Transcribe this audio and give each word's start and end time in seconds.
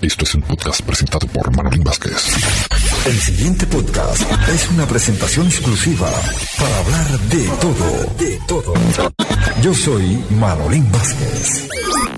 Esto 0.00 0.22
es 0.22 0.32
un 0.36 0.42
podcast 0.42 0.80
presentado 0.82 1.26
por 1.26 1.56
Manolín 1.56 1.82
Vázquez. 1.82 2.28
El 3.04 3.18
siguiente 3.18 3.66
podcast 3.66 4.22
es 4.48 4.70
una 4.70 4.86
presentación 4.86 5.48
exclusiva 5.48 6.08
para 6.56 6.78
hablar 6.78 7.18
de 7.18 7.48
todo. 7.60 8.14
De 8.16 8.38
todo. 8.46 8.74
Yo 9.60 9.74
soy 9.74 10.22
Manolín 10.38 10.86
Vázquez. 10.92 11.68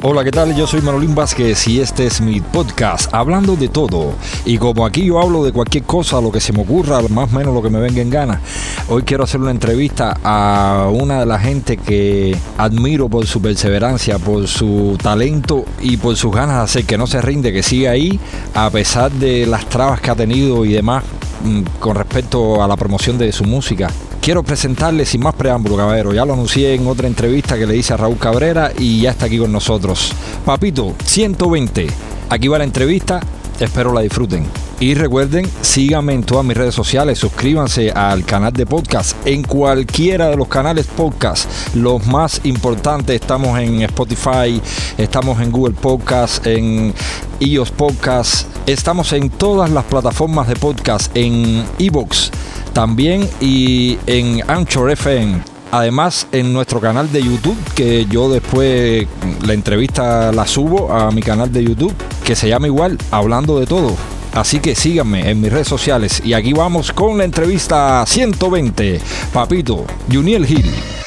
Hola, 0.02 0.22
¿qué 0.22 0.30
tal? 0.30 0.54
Yo 0.54 0.66
soy 0.66 0.82
Manolín 0.82 1.14
Vázquez 1.14 1.66
y 1.68 1.80
este 1.80 2.06
es 2.06 2.20
mi 2.20 2.38
podcast, 2.42 3.12
hablando 3.14 3.56
de 3.56 3.68
todo. 3.68 4.12
Y 4.44 4.58
como 4.58 4.84
aquí 4.84 5.06
yo 5.06 5.18
hablo 5.18 5.42
de 5.42 5.50
cualquier 5.50 5.84
cosa, 5.84 6.20
lo 6.20 6.30
que 6.30 6.40
se 6.40 6.52
me 6.52 6.60
ocurra, 6.60 7.00
más 7.08 7.32
o 7.32 7.36
menos 7.36 7.54
lo 7.54 7.62
que 7.62 7.70
me 7.70 7.80
venga 7.80 8.02
en 8.02 8.10
gana, 8.10 8.42
hoy 8.88 9.04
quiero 9.04 9.24
hacer 9.24 9.40
una 9.40 9.52
entrevista 9.52 10.18
a 10.22 10.90
una 10.92 11.20
de 11.20 11.26
la 11.26 11.38
gente 11.38 11.78
que 11.78 12.36
admiro 12.58 13.08
por 13.08 13.26
su 13.26 13.40
perseverancia, 13.40 14.18
por 14.18 14.46
su 14.46 14.98
talento 15.02 15.64
y 15.80 15.96
por 15.96 16.16
sus 16.16 16.32
ganas 16.32 16.56
de 16.56 16.62
hacer 16.62 16.84
que 16.84 16.98
no 16.98 17.06
se 17.06 17.22
rinde, 17.22 17.54
que 17.54 17.62
sigue 17.62 17.88
ahí, 17.88 18.20
a 18.52 18.68
pesar 18.68 19.10
de 19.12 19.46
las 19.46 19.66
trabas 19.66 20.02
que 20.02 20.10
ha 20.10 20.14
tenido 20.14 20.66
y 20.66 20.74
demás 20.74 21.04
mm, 21.42 21.62
con 21.78 21.96
respecto 21.96 22.62
a 22.62 22.68
la 22.68 22.76
promoción 22.76 23.16
de 23.16 23.32
su 23.32 23.44
música. 23.44 23.88
Quiero 24.20 24.42
presentarle 24.42 25.06
sin 25.06 25.22
más 25.22 25.34
preámbulo, 25.34 25.78
caballero. 25.78 26.12
Ya 26.12 26.26
lo 26.26 26.34
anuncié 26.34 26.74
en 26.74 26.86
otra 26.86 27.06
entrevista 27.06 27.56
que 27.56 27.66
le 27.66 27.74
hice 27.74 27.94
a 27.94 27.96
Raúl 27.96 28.18
Cabrera 28.18 28.70
y 28.78 29.00
ya 29.00 29.12
está 29.12 29.26
aquí 29.26 29.38
con 29.38 29.50
nosotros. 29.50 30.12
Papito, 30.44 30.94
120. 31.04 31.86
Aquí 32.28 32.46
va 32.46 32.58
la 32.58 32.64
entrevista. 32.64 33.20
Espero 33.58 33.94
la 33.94 34.02
disfruten. 34.02 34.44
Y 34.78 34.94
recuerden, 34.94 35.50
síganme 35.62 36.12
en 36.12 36.22
todas 36.22 36.44
mis 36.44 36.56
redes 36.56 36.74
sociales, 36.74 37.18
suscríbanse 37.18 37.90
al 37.92 38.24
canal 38.24 38.52
de 38.52 38.64
podcast, 38.64 39.14
en 39.26 39.42
cualquiera 39.42 40.28
de 40.28 40.36
los 40.36 40.48
canales 40.48 40.86
podcast. 40.86 41.50
Los 41.74 42.06
más 42.06 42.40
importantes, 42.44 43.20
estamos 43.20 43.58
en 43.58 43.82
Spotify, 43.82 44.60
estamos 44.96 45.40
en 45.40 45.52
Google 45.52 45.74
Podcast, 45.74 46.46
en 46.46 46.94
iOS 47.40 47.70
Podcast, 47.72 48.48
estamos 48.66 49.12
en 49.12 49.28
todas 49.28 49.70
las 49.70 49.84
plataformas 49.84 50.48
de 50.48 50.56
podcast, 50.56 51.14
en 51.14 51.64
Evox 51.78 52.30
también 52.72 53.28
y 53.40 53.98
en 54.06 54.42
Anchor 54.48 54.90
FM. 54.90 55.42
Además, 55.72 56.26
en 56.32 56.52
nuestro 56.52 56.80
canal 56.80 57.12
de 57.12 57.22
YouTube, 57.22 57.56
que 57.74 58.06
yo 58.06 58.28
después 58.28 59.06
la 59.46 59.52
entrevista 59.52 60.32
la 60.32 60.46
subo 60.46 60.92
a 60.92 61.10
mi 61.12 61.22
canal 61.22 61.52
de 61.52 61.62
YouTube, 61.62 61.94
que 62.24 62.34
se 62.34 62.48
llama 62.48 62.66
igual, 62.66 62.98
Hablando 63.10 63.58
de 63.60 63.66
Todo. 63.66 63.96
Así 64.32 64.60
que 64.60 64.74
síganme 64.74 65.28
en 65.30 65.40
mis 65.40 65.52
redes 65.52 65.68
sociales. 65.68 66.22
Y 66.24 66.32
aquí 66.32 66.52
vamos 66.52 66.92
con 66.92 67.18
la 67.18 67.24
entrevista 67.24 68.04
120. 68.06 69.00
Papito, 69.32 69.84
Juniel 70.10 70.46
Gil. 70.46 70.99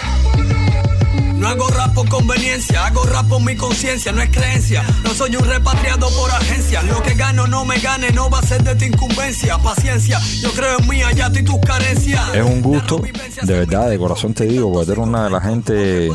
No 1.44 1.49
hago 1.49 1.67
rap 1.67 1.94
por 1.94 2.08
conveniencia, 2.08 2.86
hago 2.86 3.03
rap 3.03 3.27
por 3.27 3.41
mi 3.44 3.53
conciencia, 3.58 4.13
no 4.13 4.22
es 4.22 4.30
creencia. 4.30 4.81
No 5.03 5.13
soy 5.13 5.36
un 5.36 5.44
repatriado 5.44 6.09
por 6.11 6.31
agencia. 6.31 6.81
Lo 6.83 7.03
que 7.03 7.16
gano 7.16 7.47
no 7.47 7.66
me 7.66 7.77
gane, 7.80 8.11
no 8.11 8.30
va 8.30 8.39
a 8.39 8.44
ser 8.44 8.63
de 8.63 8.73
tu 8.75 8.86
incumbencia. 8.86 9.58
Paciencia, 9.58 10.21
yo 10.39 10.53
creo 10.53 10.80
en 10.80 10.88
mí, 10.88 11.03
allá 11.03 11.30
y 11.38 11.44
tus 11.44 11.59
carencias. 11.59 12.33
Es 12.33 12.45
un 12.45 12.61
gusto, 12.61 13.02
de 13.41 13.53
verdad, 13.59 13.89
de 13.89 13.99
corazón 13.99 14.33
te 14.33 14.45
digo, 14.45 14.71
porque 14.71 14.94
eres 14.94 15.03
una 15.05 15.25
de 15.25 15.30
la 15.31 15.41
gente 15.41 16.11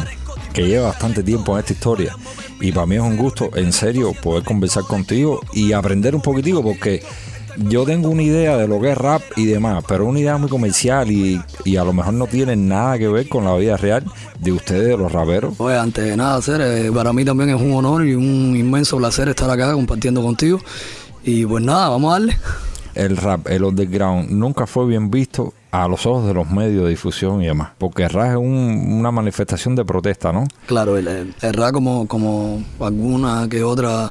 que 0.54 0.62
lleva 0.66 0.86
bastante 0.86 1.22
tiempo 1.22 1.52
en 1.52 1.58
esta 1.58 1.74
historia. 1.74 2.16
Y 2.62 2.72
para 2.72 2.86
mí 2.86 2.94
es 2.94 3.02
un 3.02 3.18
gusto, 3.18 3.50
en 3.54 3.74
serio, 3.74 4.14
poder 4.14 4.44
conversar 4.44 4.84
contigo 4.84 5.42
y 5.52 5.74
aprender 5.74 6.14
un 6.14 6.22
poquitico, 6.22 6.62
porque 6.62 7.02
yo 7.68 7.84
tengo 7.84 8.08
una 8.08 8.22
idea 8.22 8.56
de 8.56 8.68
lo 8.68 8.80
que 8.80 8.92
es 8.92 8.98
rap 8.98 9.22
y 9.36 9.46
demás, 9.46 9.84
pero 9.86 10.06
una 10.06 10.20
idea 10.20 10.36
muy 10.36 10.48
comercial 10.48 11.10
y, 11.10 11.40
y, 11.64 11.76
a 11.76 11.84
lo 11.84 11.92
mejor 11.92 12.14
no 12.14 12.26
tiene 12.26 12.56
nada 12.56 12.98
que 12.98 13.08
ver 13.08 13.28
con 13.28 13.44
la 13.44 13.54
vida 13.56 13.76
real 13.76 14.04
de 14.38 14.52
ustedes, 14.52 14.88
de 14.88 14.96
los 14.96 15.10
raperos. 15.10 15.54
Pues 15.56 15.78
antes 15.78 16.04
de 16.04 16.16
nada, 16.16 16.36
hacer, 16.36 16.60
eh, 16.60 16.90
para 16.92 17.12
mí 17.12 17.24
también 17.24 17.50
es 17.50 17.60
un 17.60 17.72
honor 17.72 18.06
y 18.06 18.14
un 18.14 18.56
inmenso 18.56 18.96
placer 18.96 19.28
estar 19.28 19.50
acá 19.50 19.72
compartiendo 19.72 20.22
contigo. 20.22 20.60
Y 21.24 21.44
pues 21.46 21.62
nada, 21.64 21.88
vamos 21.88 22.10
a 22.10 22.12
darle. 22.18 22.38
El 22.94 23.16
rap, 23.16 23.48
el 23.48 23.64
underground, 23.64 24.30
nunca 24.30 24.66
fue 24.66 24.86
bien 24.86 25.10
visto 25.10 25.52
a 25.70 25.86
los 25.88 26.06
ojos 26.06 26.26
de 26.26 26.34
los 26.34 26.50
medios 26.50 26.84
de 26.84 26.90
difusión 26.90 27.42
y 27.42 27.46
demás. 27.46 27.70
Porque 27.78 28.04
el 28.04 28.10
es 28.10 28.36
un, 28.36 28.98
una 28.98 29.10
manifestación 29.10 29.74
de 29.74 29.84
protesta, 29.84 30.32
¿no? 30.32 30.46
Claro, 30.66 30.96
el, 30.96 31.08
el 31.08 31.72
como, 31.72 32.08
como 32.08 32.62
alguna 32.80 33.46
que 33.48 33.62
otra 33.62 34.10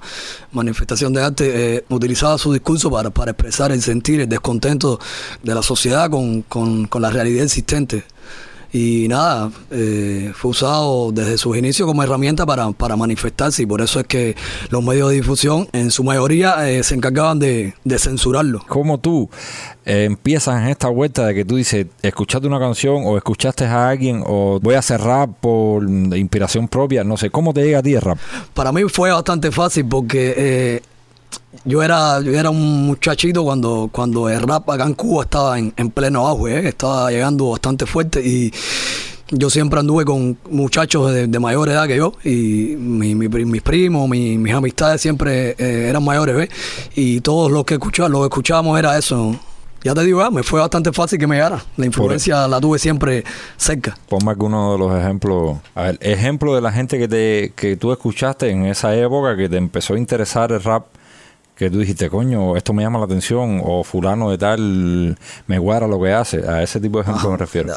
manifestación 0.52 1.14
de 1.14 1.24
arte 1.24 1.76
eh, 1.76 1.86
utilizaba 1.90 2.38
su 2.38 2.54
discurso 2.54 2.92
para, 2.92 3.10
para 3.10 3.32
expresar 3.32 3.72
el 3.72 3.82
sentir, 3.82 4.22
el 4.22 4.30
descontento 4.30 5.00
de 5.44 5.56
la 5.56 5.64
sociedad 5.64 6.10
con, 6.10 6.44
con, 6.44 6.88
con 6.88 7.02
la 7.02 7.10
realidad 7.10 7.44
existente 7.44 8.04
y 8.74 9.08
nada, 9.08 9.50
eh, 9.72 10.32
fue 10.36 10.52
usado 10.52 11.12
desde 11.12 11.38
sus 11.38 11.56
inicios 11.58 11.88
como 11.88 12.04
herramienta 12.04 12.46
para, 12.46 12.72
para, 12.72 12.98
manifestarse 12.98 13.64
y 13.64 13.66
por 13.66 13.82
eso 13.82 14.00
es 14.00 14.08
que 14.08 14.36
los 14.70 14.84
medios 14.84 15.10
de 15.10 15.16
difusión 15.16 15.68
en 15.72 15.90
su 15.92 16.04
mayoría 16.04 16.70
eh, 16.70 16.84
se 16.84 16.96
encargaban 16.96 17.40
de, 17.40 17.74
de, 17.84 18.00
censurarlo. 18.00 18.64
¿Cómo 18.68 19.00
tú 19.00 19.30
eh, 19.86 20.04
empiezas 20.06 20.62
en 20.62 20.68
esta 20.68 20.90
vuelta 20.90 21.28
de 21.28 21.36
que 21.36 21.46
tú 21.46 21.56
dices, 21.56 21.88
escuchaste 22.02 22.48
una 22.48 22.60
canción 22.60 23.04
o 23.06 23.18
escuchaste 23.18 23.66
a 23.66 23.90
alguien 23.90 24.24
o 24.26 24.60
voy 24.62 24.76
a 24.76 24.80
hacer 24.80 25.00
rap 25.00 25.30
por 25.40 25.84
inspiración 25.84 26.68
propia? 26.68 27.04
No 27.04 27.16
sé, 27.16 27.30
¿cómo 27.30 27.54
te 27.54 27.64
llega 27.64 27.80
a 27.80 27.84
ti 27.84 27.94
el 27.94 28.02
rap? 28.02 28.18
Para 28.54 28.72
mí 28.72 28.82
fue 28.90 29.12
bastante 29.12 29.52
fácil 29.52 29.86
porque 29.88 30.82
yo 31.66 31.84
era, 31.84 32.22
yo 32.22 32.32
era 32.32 32.50
un 32.50 32.88
muchachito 32.88 33.44
cuando, 33.44 33.90
cuando 33.92 34.30
el 34.30 34.42
rap 34.42 34.70
acá 34.70 34.86
en 34.86 34.94
Cuba 34.94 35.24
estaba 35.24 35.60
en, 35.60 35.74
en 35.76 35.90
pleno 35.90 36.28
auge, 36.28 36.60
¿eh? 36.60 36.68
estaba 36.70 37.12
llegando 37.12 37.50
bastante 37.50 37.86
fuerte 37.86 38.22
y 38.26 38.52
yo 39.30 39.50
siempre 39.50 39.80
anduve 39.80 40.06
con 40.06 40.38
muchachos 40.50 41.12
de, 41.12 41.28
de 41.28 41.40
mayor 41.40 41.70
edad 41.70 41.88
que 41.88 41.98
yo 41.98 42.14
y 42.24 42.76
mi, 42.78 43.16
mi, 43.16 43.28
mis 43.28 43.62
primos, 43.62 44.08
mi, 44.10 44.38
mis 44.38 44.54
amistades 44.54 45.02
siempre 45.02 45.56
eh, 45.58 45.90
eran 45.90 46.04
mayores, 46.04 46.36
¿ves? 46.36 46.50
Y 46.96 47.22
todos 47.22 47.52
los 47.52 47.66
que 47.66 47.76
escuchaban, 47.76 48.12
lo 48.12 48.20
que 48.20 48.26
escuchábamos 48.26 48.80
era 48.80 48.98
eso. 48.98 49.38
Ya 49.84 49.94
te 49.94 50.04
digo, 50.04 50.30
me 50.32 50.44
fue 50.44 50.60
bastante 50.60 50.92
fácil 50.92 51.20
que 51.20 51.28
me 51.28 51.36
llegara. 51.36 51.64
La 51.78 51.86
influencia 51.86 52.48
la 52.48 52.60
tuve 52.60 52.80
siempre 52.80 53.24
cerca. 53.58 53.96
Ponme 54.10 54.32
alguno 54.32 54.74
de 54.74 54.80
los 54.80 54.98
ejemplos. 54.98 55.60
A 55.76 55.84
ver, 55.84 55.98
ejemplo 56.02 56.56
de 56.56 56.62
la 56.62 56.72
gente 56.72 56.98
que, 56.98 57.08
te, 57.08 57.54
que 57.56 57.78
tú 57.78 57.92
escuchaste 57.92 58.50
en 58.50 58.66
esa 58.66 58.96
época 58.96 59.38
que 59.38 59.48
te 59.48 59.58
empezó 59.58 59.94
a 59.94 59.98
interesar 60.00 60.52
el 60.52 60.64
rap 60.64 60.88
que 61.58 61.72
tú 61.72 61.80
dijiste, 61.80 62.10
coño, 62.10 62.56
esto 62.56 62.72
me 62.72 62.84
llama 62.84 63.00
la 63.00 63.06
atención, 63.06 63.62
o 63.64 63.84
fulano 63.84 64.30
de 64.30 64.38
tal 64.38 65.18
me 65.48 65.58
guarda 65.58 65.88
lo 65.88 66.00
que 66.00 66.14
hace. 66.14 66.48
A 66.48 66.62
ese 66.62 66.80
tipo 66.80 67.00
de 67.00 67.04
ejemplo 67.10 67.30
ah, 67.30 67.32
me 67.32 67.38
refiero. 67.38 67.74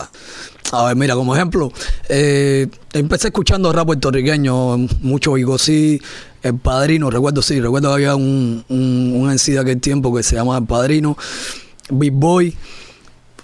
A 0.72 0.84
ver, 0.84 0.96
mira, 0.96 1.14
como 1.14 1.34
ejemplo, 1.34 1.72
eh, 2.08 2.68
empecé 2.92 3.28
escuchando 3.28 3.72
rap 3.72 3.86
puertorriqueño, 3.86 4.76
mucho 5.00 5.32
Bigosí, 5.32 6.00
El 6.42 6.58
Padrino, 6.58 7.10
recuerdo, 7.10 7.42
sí, 7.42 7.60
recuerdo 7.60 7.88
que 7.88 7.94
había 7.94 8.14
un, 8.14 8.64
un, 8.68 9.12
un 9.16 9.32
MC 9.32 9.52
de 9.52 9.58
aquel 9.60 9.80
tiempo 9.80 10.14
que 10.14 10.22
se 10.22 10.36
llamaba 10.36 10.58
El 10.58 10.66
Padrino, 10.66 11.16
Big 11.88 12.12
Boy, 12.12 12.54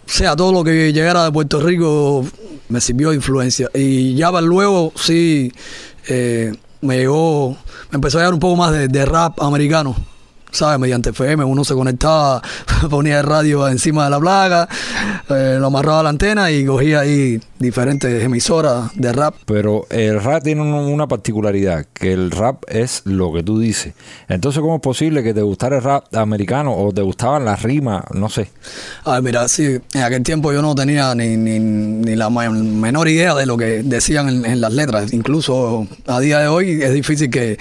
o 0.06 0.08
sea, 0.08 0.36
todo 0.36 0.52
lo 0.52 0.62
que 0.62 0.92
llegara 0.92 1.24
de 1.24 1.32
Puerto 1.32 1.60
Rico 1.60 2.24
me 2.68 2.80
sirvió 2.80 3.10
de 3.10 3.16
influencia. 3.16 3.68
Y 3.74 4.14
ya 4.14 4.30
luego, 4.40 4.92
sí, 4.94 5.52
eh, 6.08 6.54
me 6.80 6.98
llegó, 6.98 7.56
me 7.90 7.96
empezó 7.96 8.18
a 8.18 8.20
llegar 8.20 8.34
un 8.34 8.40
poco 8.40 8.54
más 8.54 8.70
de, 8.70 8.86
de 8.86 9.04
rap 9.04 9.42
americano. 9.42 9.96
¿Sabes? 10.50 10.78
Mediante 10.78 11.10
FM, 11.10 11.44
uno 11.44 11.64
se 11.64 11.74
conectaba, 11.74 12.42
ponía 12.90 13.20
el 13.20 13.26
radio 13.26 13.68
encima 13.68 14.04
de 14.04 14.10
la 14.10 14.20
placa, 14.20 14.68
eh, 15.28 15.56
lo 15.58 15.66
amarraba 15.66 16.00
a 16.00 16.02
la 16.04 16.08
antena 16.10 16.50
y 16.50 16.64
cogía 16.64 17.00
ahí 17.00 17.40
diferentes 17.58 18.22
emisoras 18.22 18.90
de 18.94 19.12
rap. 19.12 19.34
Pero 19.46 19.86
el 19.90 20.22
rap 20.22 20.42
tiene 20.42 20.62
una 20.62 21.06
particularidad, 21.06 21.86
que 21.92 22.12
el 22.12 22.30
rap 22.30 22.62
es 22.68 23.02
lo 23.04 23.32
que 23.32 23.42
tú 23.42 23.58
dices. 23.58 23.94
Entonces, 24.28 24.60
¿cómo 24.60 24.76
es 24.76 24.82
posible 24.82 25.22
que 25.22 25.34
te 25.34 25.42
gustara 25.42 25.76
el 25.76 25.82
rap 25.82 26.14
americano 26.14 26.74
o 26.76 26.92
te 26.92 27.02
gustaban 27.02 27.44
las 27.44 27.62
rimas? 27.62 28.04
No 28.12 28.28
sé. 28.28 28.48
A 29.04 29.14
ver, 29.14 29.22
mira, 29.22 29.48
sí, 29.48 29.78
en 29.94 30.02
aquel 30.02 30.22
tiempo 30.22 30.52
yo 30.52 30.62
no 30.62 30.74
tenía 30.74 31.14
ni, 31.14 31.36
ni, 31.36 31.58
ni 31.58 32.16
la 32.16 32.30
menor 32.30 33.08
idea 33.08 33.34
de 33.34 33.46
lo 33.46 33.56
que 33.56 33.82
decían 33.82 34.28
en, 34.28 34.44
en 34.44 34.60
las 34.60 34.72
letras. 34.72 35.12
Incluso 35.12 35.86
a 36.06 36.20
día 36.20 36.40
de 36.40 36.48
hoy 36.48 36.82
es 36.82 36.92
difícil 36.92 37.30
que, 37.30 37.58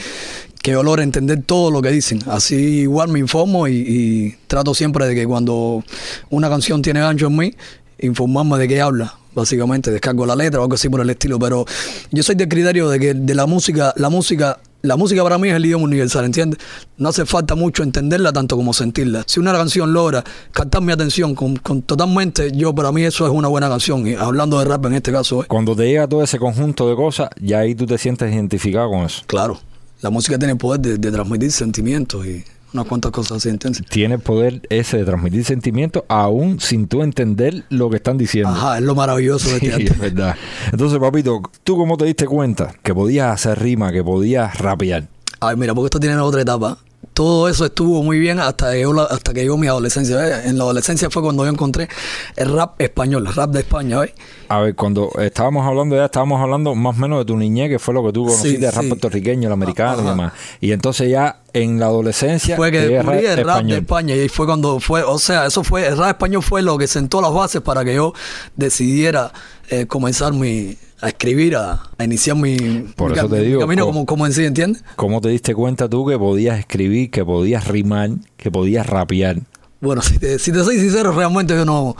que 0.65 0.71
yo 0.71 0.81
logre 0.81 1.03
entender 1.03 1.43
todo 1.45 1.69
lo 1.69 1.79
que 1.79 1.91
dicen. 1.91 2.21
Así 2.25 2.55
igual 2.55 3.09
me 3.09 3.19
informo 3.19 3.67
y, 3.67 3.75
y, 3.75 4.35
trato 4.47 4.73
siempre 4.73 5.05
de 5.05 5.13
que 5.13 5.27
cuando 5.27 5.83
una 6.31 6.49
canción 6.49 6.81
tiene 6.81 7.01
gancho 7.01 7.27
en 7.27 7.37
mí, 7.37 7.53
informarme 7.99 8.57
de 8.57 8.67
qué 8.67 8.81
habla. 8.81 9.13
Básicamente, 9.35 9.91
descargo 9.91 10.25
la 10.25 10.35
letra 10.35 10.61
o 10.61 10.63
algo 10.63 10.73
así 10.73 10.89
por 10.89 11.01
el 11.01 11.09
estilo. 11.11 11.37
Pero 11.37 11.65
yo 12.09 12.23
soy 12.23 12.33
del 12.33 12.47
criterio 12.47 12.89
de 12.89 12.99
que 12.99 13.13
de 13.13 13.35
la 13.35 13.45
música, 13.45 13.93
la 13.95 14.09
música, 14.09 14.57
la 14.81 14.97
música 14.97 15.21
para 15.21 15.37
mí 15.37 15.49
es 15.49 15.53
el 15.53 15.67
idioma 15.67 15.83
universal, 15.83 16.25
¿entiendes? 16.25 16.59
No 16.97 17.09
hace 17.09 17.27
falta 17.27 17.53
mucho 17.53 17.83
entenderla 17.83 18.33
tanto 18.33 18.55
como 18.55 18.73
sentirla. 18.73 19.23
Si 19.27 19.39
una 19.39 19.51
canción 19.51 19.93
logra 19.93 20.23
captar 20.51 20.81
mi 20.81 20.93
atención 20.93 21.35
con, 21.35 21.57
con 21.57 21.83
totalmente, 21.83 22.51
yo 22.53 22.73
para 22.73 22.91
mí 22.91 23.03
eso 23.03 23.27
es 23.27 23.31
una 23.31 23.49
buena 23.49 23.69
canción. 23.69 24.07
Y 24.07 24.15
hablando 24.15 24.57
de 24.57 24.65
rap 24.65 24.83
en 24.87 24.95
este 24.95 25.11
caso. 25.11 25.43
¿eh? 25.43 25.45
Cuando 25.47 25.75
te 25.75 25.85
llega 25.85 26.07
todo 26.07 26.23
ese 26.23 26.39
conjunto 26.39 26.89
de 26.89 26.95
cosas, 26.95 27.29
ya 27.39 27.59
ahí 27.59 27.75
tú 27.75 27.85
te 27.85 27.99
sientes 27.99 28.33
identificado 28.33 28.89
con 28.89 29.01
eso. 29.01 29.21
Claro 29.27 29.59
la 30.05 30.11
música 30.11 30.37
tiene 30.37 30.55
poder 30.55 30.79
de, 30.81 30.97
de, 30.99 31.11
transmitir 31.11 31.51
sentimientos 31.51 32.23
y 32.27 32.43
unas 32.73 32.85
cuantas 32.85 33.11
cosas 33.11 33.37
así 33.37 33.49
intensas. 33.49 33.87
Tiene 33.87 34.19
poder 34.19 34.61
ese 34.69 34.97
de 34.97 35.03
transmitir 35.03 35.43
sentimientos 35.43 36.03
aún 36.07 36.59
sin 36.59 36.87
tú 36.87 37.01
entender 37.01 37.63
lo 37.69 37.89
que 37.89 37.95
están 37.95 38.15
diciendo. 38.15 38.51
Ajá, 38.51 38.77
es 38.77 38.83
lo 38.83 38.93
maravilloso 38.93 39.49
de 39.49 39.59
sí, 39.61 39.65
este 39.65 39.83
es 39.85 39.97
verdad. 39.97 40.35
Entonces, 40.71 40.99
papito, 40.99 41.41
¿tú 41.63 41.75
cómo 41.75 41.97
te 41.97 42.05
diste 42.05 42.27
cuenta 42.27 42.75
que 42.83 42.93
podías 42.93 43.33
hacer 43.33 43.57
rima, 43.57 43.91
que 43.91 44.03
podías 44.03 44.55
rapear? 44.59 45.07
Ay, 45.39 45.55
mira, 45.55 45.73
porque 45.73 45.87
esto 45.87 45.99
tiene 45.99 46.15
otra 46.17 46.41
etapa. 46.41 46.77
Todo 47.15 47.47
eso 47.49 47.65
estuvo 47.65 48.03
muy 48.03 48.19
bien 48.19 48.39
hasta 48.39 48.73
que 48.73 48.83
la- 48.85 49.03
hasta 49.05 49.33
que 49.33 49.41
llegó 49.41 49.57
mi 49.57 49.67
adolescencia. 49.67 50.43
En 50.45 50.57
la 50.57 50.65
adolescencia 50.65 51.09
fue 51.09 51.23
cuando 51.23 51.45
yo 51.45 51.49
encontré 51.51 51.87
el 52.35 52.53
rap 52.53 52.79
español, 52.79 53.25
el 53.25 53.33
rap 53.33 53.49
de 53.51 53.61
España. 53.61 54.01
¿ves? 54.01 54.11
A 54.49 54.59
ver, 54.59 54.75
cuando 54.75 55.09
estábamos 55.19 55.65
hablando 55.65 55.95
ya, 55.95 56.05
estábamos 56.05 56.41
hablando 56.41 56.75
más 56.75 56.97
o 56.97 56.99
menos 56.99 57.19
de 57.19 57.25
tu 57.25 57.37
niñez, 57.37 57.69
que 57.69 57.79
fue 57.79 57.93
lo 57.93 58.05
que 58.05 58.11
tú 58.11 58.25
conociste, 58.25 58.59
Sí, 58.59 58.65
el 58.65 58.71
rap 58.71 58.83
sí. 58.83 58.89
puertorriqueño, 58.89 59.47
el 59.47 59.53
americano 59.53 60.03
y 60.03 60.05
demás. 60.05 60.33
Y 60.59 60.71
entonces 60.73 61.09
ya 61.09 61.39
en 61.53 61.79
la 61.79 61.85
adolescencia 61.85 62.57
fue 62.57 62.69
que 62.71 62.81
descubrí 62.81 63.25
el 63.25 63.43
rap 63.45 63.63
de. 63.63 63.77
España 63.77 64.15
y 64.15 64.27
fue 64.29 64.45
cuando 64.45 64.81
fue, 64.81 65.01
o 65.01 65.17
sea, 65.17 65.45
eso 65.45 65.63
fue, 65.63 65.87
el 65.87 65.97
rap 65.97 66.09
español 66.09 66.43
fue 66.43 66.61
lo 66.61 66.77
que 66.77 66.87
sentó 66.87 67.21
las 67.21 67.33
bases 67.33 67.61
para 67.61 67.85
que 67.85 67.95
yo 67.95 68.13
decidiera 68.57 69.31
eh, 69.69 69.85
comenzar 69.87 70.33
mi, 70.33 70.77
a 71.01 71.09
escribir, 71.09 71.55
a, 71.55 71.83
a 71.97 72.03
iniciar 72.03 72.35
mi, 72.37 72.55
Por 72.95 73.11
mi 73.11 73.17
eso 73.17 73.27
te 73.29 73.39
mi 73.39 73.45
digo, 73.45 73.59
camino 73.61 73.83
co- 73.85 73.91
como, 73.91 74.05
como 74.05 74.25
en 74.25 74.33
sí, 74.33 74.45
¿entiendes? 74.45 74.83
¿Cómo 74.95 75.21
te 75.21 75.29
diste 75.29 75.53
cuenta 75.53 75.89
tú 75.89 76.05
que 76.05 76.17
podías 76.17 76.57
escribir, 76.59 77.11
que 77.11 77.23
podías 77.25 77.67
rimar, 77.67 78.11
que 78.37 78.49
podías 78.51 78.85
rapear? 78.87 79.37
Bueno, 79.81 80.01
si 80.01 80.17
te, 80.17 80.39
si 80.39 80.51
te 80.51 80.63
soy 80.63 80.79
sincero, 80.79 81.11
realmente 81.11 81.53
yo 81.53 81.65
no, 81.65 81.95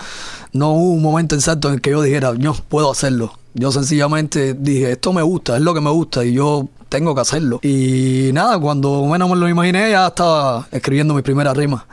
no 0.54 0.72
hubo 0.72 0.92
un 0.94 1.02
momento 1.02 1.36
exacto 1.36 1.68
en 1.68 1.76
el 1.76 1.82
que 1.82 1.92
yo 1.92 2.02
dijera, 2.02 2.34
yo 2.38 2.56
puedo 2.70 2.90
hacerlo. 2.92 3.38
Yo 3.54 3.72
sencillamente 3.72 4.54
dije, 4.54 4.92
esto 4.92 5.14
me 5.14 5.22
gusta, 5.22 5.56
es 5.56 5.62
lo 5.62 5.74
que 5.74 5.82
me 5.82 5.90
gusta 5.90 6.26
y 6.26 6.34
yo 6.34 6.68
tengo 6.90 7.14
que 7.14 7.22
hacerlo. 7.22 7.60
Y 7.62 8.32
nada, 8.34 8.58
cuando 8.60 9.06
menos 9.06 9.30
me 9.30 9.36
lo 9.36 9.48
imaginé, 9.48 9.92
ya 9.92 10.08
estaba 10.08 10.68
escribiendo 10.72 11.14
mis 11.14 11.24
primeras 11.24 11.56
rimas. 11.56 11.84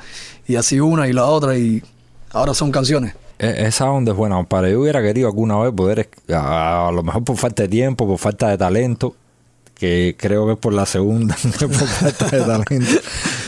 Y 0.47 0.55
así 0.57 0.81
una 0.81 1.07
y 1.09 1.13
la 1.13 1.25
otra 1.27 1.57
y 1.59 1.83
ahora 2.33 2.55
son 2.55 2.71
canciones. 2.73 3.15
E- 3.43 3.67
Esa 3.67 3.91
onda 3.91 4.13
es 4.13 4.17
buena. 4.17 4.43
Para 4.45 4.69
yo 4.71 4.81
hubiera 4.81 5.03
querido 5.03 5.27
alguna 5.29 5.59
vez 5.59 5.73
poder, 5.73 6.09
a, 6.33 6.91
lo 6.95 7.03
mejor 7.03 7.25
por 7.25 7.37
falta 7.37 7.65
de 7.65 7.69
tiempo, 7.69 8.07
por 8.07 8.19
falta 8.19 8.49
de 8.49 8.57
talento, 8.59 9.17
que 9.75 10.15
creo 10.19 10.47
que 10.47 10.53
es 10.53 10.59
por 10.59 10.73
la 10.73 10.87
segunda, 10.87 11.37
por 11.61 11.73
falta 11.75 12.37
de 12.37 12.43
talento. 12.43 13.01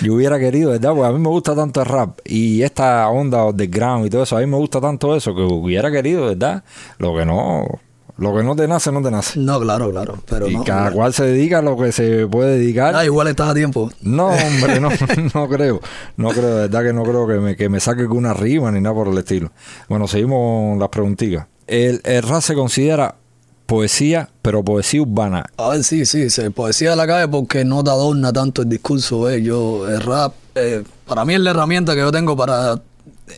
Yo 0.03 0.15
hubiera 0.15 0.39
querido, 0.39 0.73
¿verdad? 0.73 0.91
Porque 0.91 1.07
a 1.09 1.13
mí 1.13 1.19
me 1.21 1.29
gusta 1.29 1.55
tanto 1.55 1.81
el 1.81 1.87
rap 1.87 2.19
y 2.25 2.63
esta 2.63 3.09
onda 3.09 3.45
underground 3.45 4.07
y 4.07 4.11
todo 4.11 4.25
eso, 4.25 4.37
a 4.37 4.41
mí 4.41 4.47
me 4.47 4.57
gusta 4.57 4.81
tanto 4.81 5.15
eso 5.17 5.35
que 5.35 5.43
hubiera 5.43 5.91
querido, 5.93 6.27
¿verdad? 6.27 6.65
Lo 6.99 7.17
que 7.17 7.25
no, 7.25 7.65
lo 8.17 8.37
que 8.37 8.45
no 8.45 8.55
te 8.55 8.69
nace, 8.69 8.93
no 8.93 9.03
te 9.03 9.11
nace. 9.11 9.41
No, 9.41 9.61
claro, 9.61 9.91
claro. 9.91 10.19
Pero 10.29 10.49
y 10.49 10.55
no, 10.55 10.65
cada 10.65 10.93
cual 10.93 11.13
se 11.13 11.25
dedica 11.25 11.59
a 11.59 11.63
lo 11.63 11.77
que 11.77 11.91
se 11.91 12.27
puede 12.29 12.59
dedicar. 12.59 12.95
Ah, 12.95 13.05
igual 13.05 13.27
estás 13.29 13.51
a 13.51 13.55
tiempo. 13.55 13.91
No, 14.03 14.29
hombre, 14.47 14.79
no, 14.81 14.91
no 15.35 15.49
creo. 15.49 15.81
No 16.17 16.31
creo, 16.31 16.55
de 16.55 16.61
verdad 16.69 16.83
que 16.83 16.93
no 16.93 17.03
creo 17.03 17.27
que 17.27 17.35
me, 17.35 17.57
que 17.57 17.69
me 17.69 17.81
saque 17.81 18.05
una 18.05 18.33
rima 18.33 18.71
ni 18.71 18.81
nada 18.81 18.95
por 18.95 19.09
el 19.09 19.19
estilo. 19.19 19.51
Bueno, 19.89 20.07
seguimos 20.07 20.71
con 20.71 20.79
las 20.79 20.89
preguntitas. 20.91 21.47
El, 21.67 22.01
el 22.05 22.23
rap 22.23 22.43
se 22.43 22.55
considera 22.55 23.17
poesía, 23.67 24.29
pero 24.43 24.63
poesía 24.63 25.03
urbana. 25.03 25.47
A 25.57 25.71
ver, 25.71 25.85
sí, 25.85 26.07
sí, 26.07 26.31
se 26.31 26.51
poesía 26.51 26.91
de 26.91 26.97
la 26.97 27.07
calle 27.07 27.29
porque 27.29 27.65
no 27.65 27.83
te 27.83 27.91
adorna 27.91 28.33
tanto 28.33 28.63
el 28.63 28.69
discurso. 28.69 29.23
¿ves? 29.23 29.43
Yo, 29.43 29.89
el 29.89 30.01
rap, 30.01 30.35
eh, 30.55 30.85
para 31.07 31.25
mí 31.25 31.35
es 31.35 31.41
la 31.41 31.51
herramienta 31.51 31.95
que 31.95 32.01
yo 32.01 32.13
tengo 32.13 32.37
para 32.37 32.81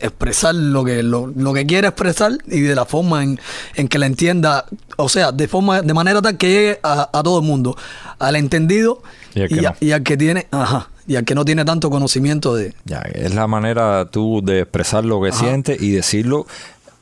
expresar 0.01 0.53
lo 0.55 0.83
que 0.83 1.01
lo, 1.03 1.27
lo 1.27 1.53
que 1.53 1.65
quiere 1.65 1.87
expresar 1.87 2.33
y 2.47 2.59
de 2.61 2.75
la 2.75 2.85
forma 2.85 3.23
en, 3.23 3.39
en 3.75 3.87
que 3.87 3.97
la 3.99 4.05
entienda, 4.05 4.65
o 4.97 5.07
sea, 5.09 5.31
de 5.31 5.47
forma 5.47 5.81
de 5.81 5.93
manera 5.93 6.21
tal 6.21 6.37
que 6.37 6.47
llegue 6.49 6.79
a, 6.83 7.09
a 7.13 7.23
todo 7.23 7.39
el 7.39 7.45
mundo, 7.45 7.75
al 8.19 8.35
entendido 8.35 9.01
Y 9.33 9.41
al 9.43 9.47
que 9.49 9.55
y, 9.55 9.65
a- 9.65 9.69
no. 9.71 9.75
y 9.79 9.91
al 9.93 10.03
que 10.03 10.17
tiene, 10.17 10.47
ajá, 10.51 10.89
y 11.07 11.15
al 11.15 11.23
que 11.23 11.35
no 11.35 11.45
tiene 11.45 11.63
tanto 11.63 11.89
conocimiento 11.89 12.53
de, 12.55 12.73
Ya, 12.85 12.99
es 13.13 13.33
la 13.33 13.47
manera 13.47 14.09
tú 14.11 14.41
de 14.43 14.61
expresar 14.61 15.05
lo 15.05 15.21
que 15.21 15.31
sientes 15.31 15.81
y 15.81 15.91
decirlo 15.91 16.45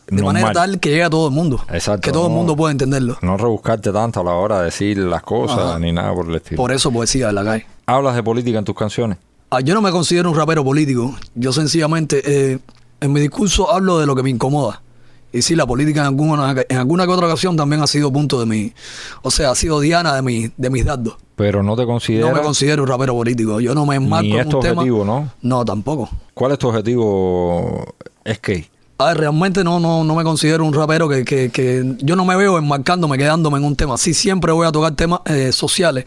de 0.07 0.21
manera 0.21 0.51
tal 0.53 0.79
que 0.79 0.89
llegue 0.89 1.03
a 1.03 1.09
todo 1.09 1.27
el 1.29 1.33
mundo, 1.33 1.59
Exacto, 1.71 2.01
que 2.01 2.11
todo 2.11 2.27
el 2.27 2.31
no- 2.33 2.37
mundo 2.37 2.55
pueda 2.55 2.71
entenderlo. 2.71 3.17
No 3.23 3.35
rebuscarte 3.37 3.91
tanto 3.91 4.19
a 4.19 4.23
la 4.23 4.33
hora 4.33 4.59
de 4.59 4.65
decir 4.65 4.99
las 4.99 5.23
cosas 5.23 5.57
Ajá. 5.57 5.79
ni 5.79 5.91
nada 5.91 6.13
por 6.13 6.29
el 6.29 6.35
estilo. 6.35 6.57
Por 6.57 6.71
eso 6.71 6.91
poesía 6.91 7.27
de 7.27 7.33
la 7.33 7.43
calle. 7.43 7.65
¿Hablas 7.87 8.15
de 8.15 8.21
política 8.21 8.59
en 8.59 8.65
tus 8.65 8.75
canciones? 8.75 9.17
Ah, 9.49 9.61
yo 9.61 9.73
no 9.73 9.81
me 9.81 9.91
considero 9.91 10.29
un 10.31 10.35
rapero 10.37 10.63
político. 10.63 11.15
Yo 11.35 11.53
sencillamente 11.53 12.21
eh, 12.25 12.59
en 12.99 13.13
mi 13.13 13.19
discurso 13.19 13.71
hablo 13.71 13.99
de 13.99 14.05
lo 14.05 14.15
que 14.15 14.23
me 14.23 14.29
incomoda. 14.29 14.81
Y 15.31 15.41
sí, 15.41 15.55
la 15.55 15.65
política 15.65 15.99
en 16.01 16.07
alguna, 16.07 16.55
en 16.69 16.77
alguna 16.77 17.05
que 17.05 17.11
otra 17.11 17.27
ocasión 17.27 17.57
también 17.57 17.81
ha 17.81 17.87
sido 17.87 18.11
punto 18.11 18.39
de 18.39 18.45
mi... 18.45 18.73
O 19.21 19.29
sea, 19.31 19.51
ha 19.51 19.55
sido 19.55 19.81
diana 19.81 20.15
de, 20.15 20.21
mi, 20.21 20.49
de 20.55 20.69
mis 20.69 20.85
dardos. 20.85 21.15
Pero 21.35 21.61
no 21.61 21.75
te 21.75 21.81
No 21.81 21.87
consideras... 21.89 22.33
me 22.33 22.41
considero 22.41 22.83
un 22.83 22.87
rapero 22.89 23.13
político. 23.13 23.59
Yo 23.59 23.75
no 23.75 23.85
me 23.85 23.95
enmarco 23.95 24.23
Ni 24.23 24.31
en 24.33 24.39
es 24.39 24.49
tu 24.49 24.57
un 24.57 24.63
tema... 24.63 24.81
objetivo, 24.81 25.03
¿no? 25.03 25.29
No, 25.41 25.65
tampoco. 25.65 26.09
¿Cuál 26.33 26.53
es 26.53 26.59
tu 26.59 26.69
objetivo? 26.69 27.95
Es 28.23 28.39
que... 28.39 28.69
A 28.97 29.07
ver, 29.07 29.17
realmente 29.17 29.61
no, 29.65 29.77
no, 29.77 30.05
no 30.05 30.15
me 30.15 30.23
considero 30.23 30.63
un 30.63 30.73
rapero 30.73 31.09
que, 31.09 31.25
que, 31.25 31.49
que 31.51 31.97
yo 31.99 32.15
no 32.15 32.23
me 32.23 32.37
veo 32.37 32.57
enmarcándome, 32.57 33.17
quedándome 33.17 33.57
en 33.57 33.65
un 33.65 33.75
tema. 33.75 33.97
Sí, 33.97 34.13
siempre 34.13 34.53
voy 34.53 34.65
a 34.65 34.71
tocar 34.71 34.95
temas 34.95 35.19
eh, 35.25 35.51
sociales, 35.51 36.05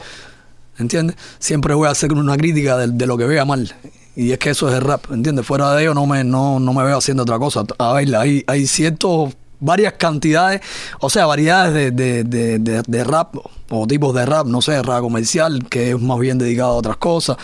¿entiendes? 0.79 1.17
Siempre 1.39 1.75
voy 1.75 1.89
a 1.89 1.91
hacer 1.91 2.13
una 2.13 2.37
crítica 2.37 2.77
de, 2.77 3.07
lo 3.07 3.17
que 3.19 3.25
vea 3.25 3.45
mal. 3.45 3.75
Y 4.17 4.33
es 4.33 4.39
que 4.39 4.51
eso 4.51 4.69
es 4.69 4.75
el 4.75 4.81
rap, 4.81 5.11
¿entiendes? 5.13 5.47
Fuera 5.47 5.73
de 5.75 5.83
ello 5.83 5.95
no 5.95 6.07
me, 6.07 6.25
no, 6.25 6.59
no 6.59 6.73
me 6.73 6.83
veo 6.85 6.99
haciendo 6.99 7.23
otra 7.23 7.39
cosa. 7.39 7.63
A 7.79 7.93
ver, 7.93 8.15
hay, 8.17 8.43
hay 8.47 8.67
ciertos, 8.67 9.35
varias 9.61 9.93
cantidades, 9.95 10.61
o 11.01 11.09
sea, 11.11 11.27
variedades 11.27 11.73
de, 11.75 11.91
de, 11.91 12.25
de, 12.25 12.59
de- 12.59 12.83
de 12.87 13.05
rap 13.05 13.35
o 13.71 13.87
tipos 13.87 14.15
de 14.15 14.25
rap, 14.27 14.47
no 14.47 14.63
sé, 14.63 14.83
rap 14.83 15.01
comercial, 15.01 15.65
que 15.69 15.91
es 15.91 16.01
más 16.01 16.19
bien 16.19 16.39
dedicado 16.39 16.71
a 16.71 16.75
otras 16.77 16.97
cosas. 16.97 17.37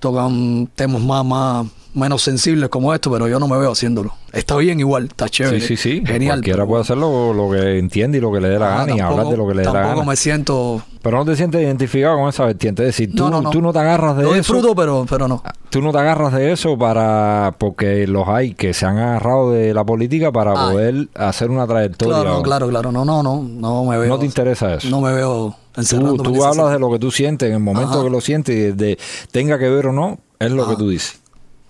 Tocan 0.00 0.68
temas 0.74 1.00
más, 1.02 1.24
más, 1.24 1.66
menos 1.94 2.22
sensibles 2.22 2.68
como 2.68 2.92
esto, 2.94 3.10
pero 3.10 3.28
yo 3.28 3.38
no 3.38 3.48
me 3.48 3.56
veo 3.58 3.72
haciéndolo. 3.72 4.12
Está 4.32 4.56
bien 4.56 4.80
igual, 4.80 5.04
está 5.04 5.28
chévere. 5.28 5.60
Sí, 5.60 5.76
sí, 5.76 6.00
sí. 6.00 6.02
Genial. 6.06 6.36
Cualquiera 6.36 6.66
puede 6.66 6.82
hacer 6.82 6.96
lo, 6.96 7.48
que 7.52 7.78
entiende 7.78 8.16
y 8.18 8.20
lo 8.20 8.32
que 8.32 8.40
le 8.40 8.48
dé 8.48 8.58
la 8.58 8.74
Ah, 8.74 8.78
gana 8.78 8.94
y 8.94 8.98
tampoco- 8.98 9.18
hablar 9.20 9.30
de 9.32 9.36
lo 9.36 9.46
que 9.48 9.54
le 9.54 9.60
dé 9.60 9.66
la 9.66 9.72
Tampoco 9.72 9.96
gana. 10.00 10.10
me 10.10 10.16
siento... 10.16 10.82
Pero 11.02 11.18
no 11.18 11.24
te 11.26 11.36
sientes 11.36 11.60
identificado 11.60 12.16
con 12.16 12.28
esa 12.28 12.44
vertiente. 12.46 12.82
Es 12.82 12.88
decir, 12.96 13.10
tú 13.14 13.24
No, 13.24 13.30
no, 13.30 13.42
no, 13.42 13.50
tú 13.50 13.60
no 13.60 13.72
te 13.72 13.80
agarras 13.80 14.16
de 14.16 14.22
Lo 14.22 14.28
eso. 14.30 14.38
disfruto, 14.38 14.74
pero, 14.74 15.04
pero 15.08 15.28
no. 15.28 15.42
Tú 15.68 15.82
no 15.82 15.92
te 15.92 15.98
agarras 15.98 16.32
de 16.32 16.52
eso 16.52 16.78
para 16.78 17.54
porque 17.58 18.06
los 18.06 18.26
hay 18.28 18.54
que 18.54 18.72
se 18.72 18.86
han 18.86 18.98
agarrado 18.98 19.50
de 19.52 19.74
la 19.74 19.84
política 19.84 20.32
para 20.32 20.52
Ay. 20.52 20.72
poder 20.72 21.08
hacer 21.14 21.50
una 21.50 21.66
trayectoria. 21.66 22.22
Claro, 22.22 22.42
claro, 22.42 22.68
claro. 22.68 22.92
No, 22.92 23.04
no, 23.04 23.22
no. 23.22 23.42
No 23.42 23.84
me 23.84 23.98
veo... 23.98 24.08
No 24.08 24.18
te 24.18 24.26
interesa 24.26 24.74
eso. 24.74 24.88
No 24.88 25.00
me 25.00 25.12
veo 25.12 25.54
Tú, 25.74 26.44
hablas 26.44 26.70
de 26.72 26.78
lo 26.78 26.90
que 26.92 26.98
tú 26.98 27.10
sientes 27.10 27.48
en 27.48 27.54
el 27.54 27.60
momento 27.60 27.92
Ajá. 27.94 28.02
que 28.02 28.10
lo 28.10 28.20
sientes 28.20 28.54
y 28.54 28.72
de 28.76 28.98
tenga 29.30 29.58
que 29.58 29.68
ver 29.68 29.86
o 29.86 29.92
no, 29.92 30.18
es 30.38 30.50
lo 30.50 30.68
que 30.68 30.76
tú 30.76 30.88
dices. 30.88 31.18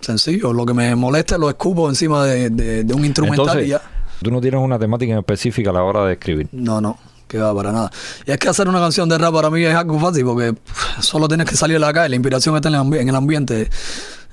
Sencillo. 0.01 0.51
Lo 0.51 0.65
que 0.65 0.73
me 0.73 0.93
molesta 0.95 1.37
lo 1.37 1.49
escupo 1.49 1.87
encima 1.89 2.25
de, 2.25 2.49
de- 2.49 2.83
de 2.83 2.93
un 2.93 3.05
instrumental 3.05 3.45
Entonces, 3.45 3.67
y 3.67 3.69
ya. 3.69 3.81
tú 4.21 4.29
no 4.31 4.41
tienes 4.41 4.59
una 4.61 4.77
temática 4.77 5.13
en 5.13 5.19
específica 5.19 5.69
a 5.69 5.73
la 5.73 5.83
hora 5.83 6.05
de 6.05 6.13
escribir. 6.13 6.49
No, 6.51 6.81
no. 6.81 6.97
Que 7.27 7.37
va 7.37 7.55
para 7.55 7.71
nada. 7.71 7.89
Y 8.27 8.31
es 8.31 8.37
que 8.37 8.49
hacer 8.49 8.67
una 8.67 8.79
canción 8.79 9.07
de 9.07 9.17
rap 9.17 9.33
para 9.33 9.49
mí 9.49 9.63
es 9.63 9.73
algo 9.73 9.97
fácil 9.99 10.25
porque 10.25 10.53
solo 10.99 11.27
tienes 11.29 11.49
que 11.49 11.55
salir 11.55 11.77
a 11.77 11.79
la 11.79 11.93
calle. 11.93 12.09
La 12.09 12.15
inspiración 12.17 12.55
está 12.57 12.67
en 12.69 12.75
el, 12.75 12.81
ambi- 12.81 12.99
en 12.99 13.07
el 13.09 13.15
ambiente. 13.15 13.69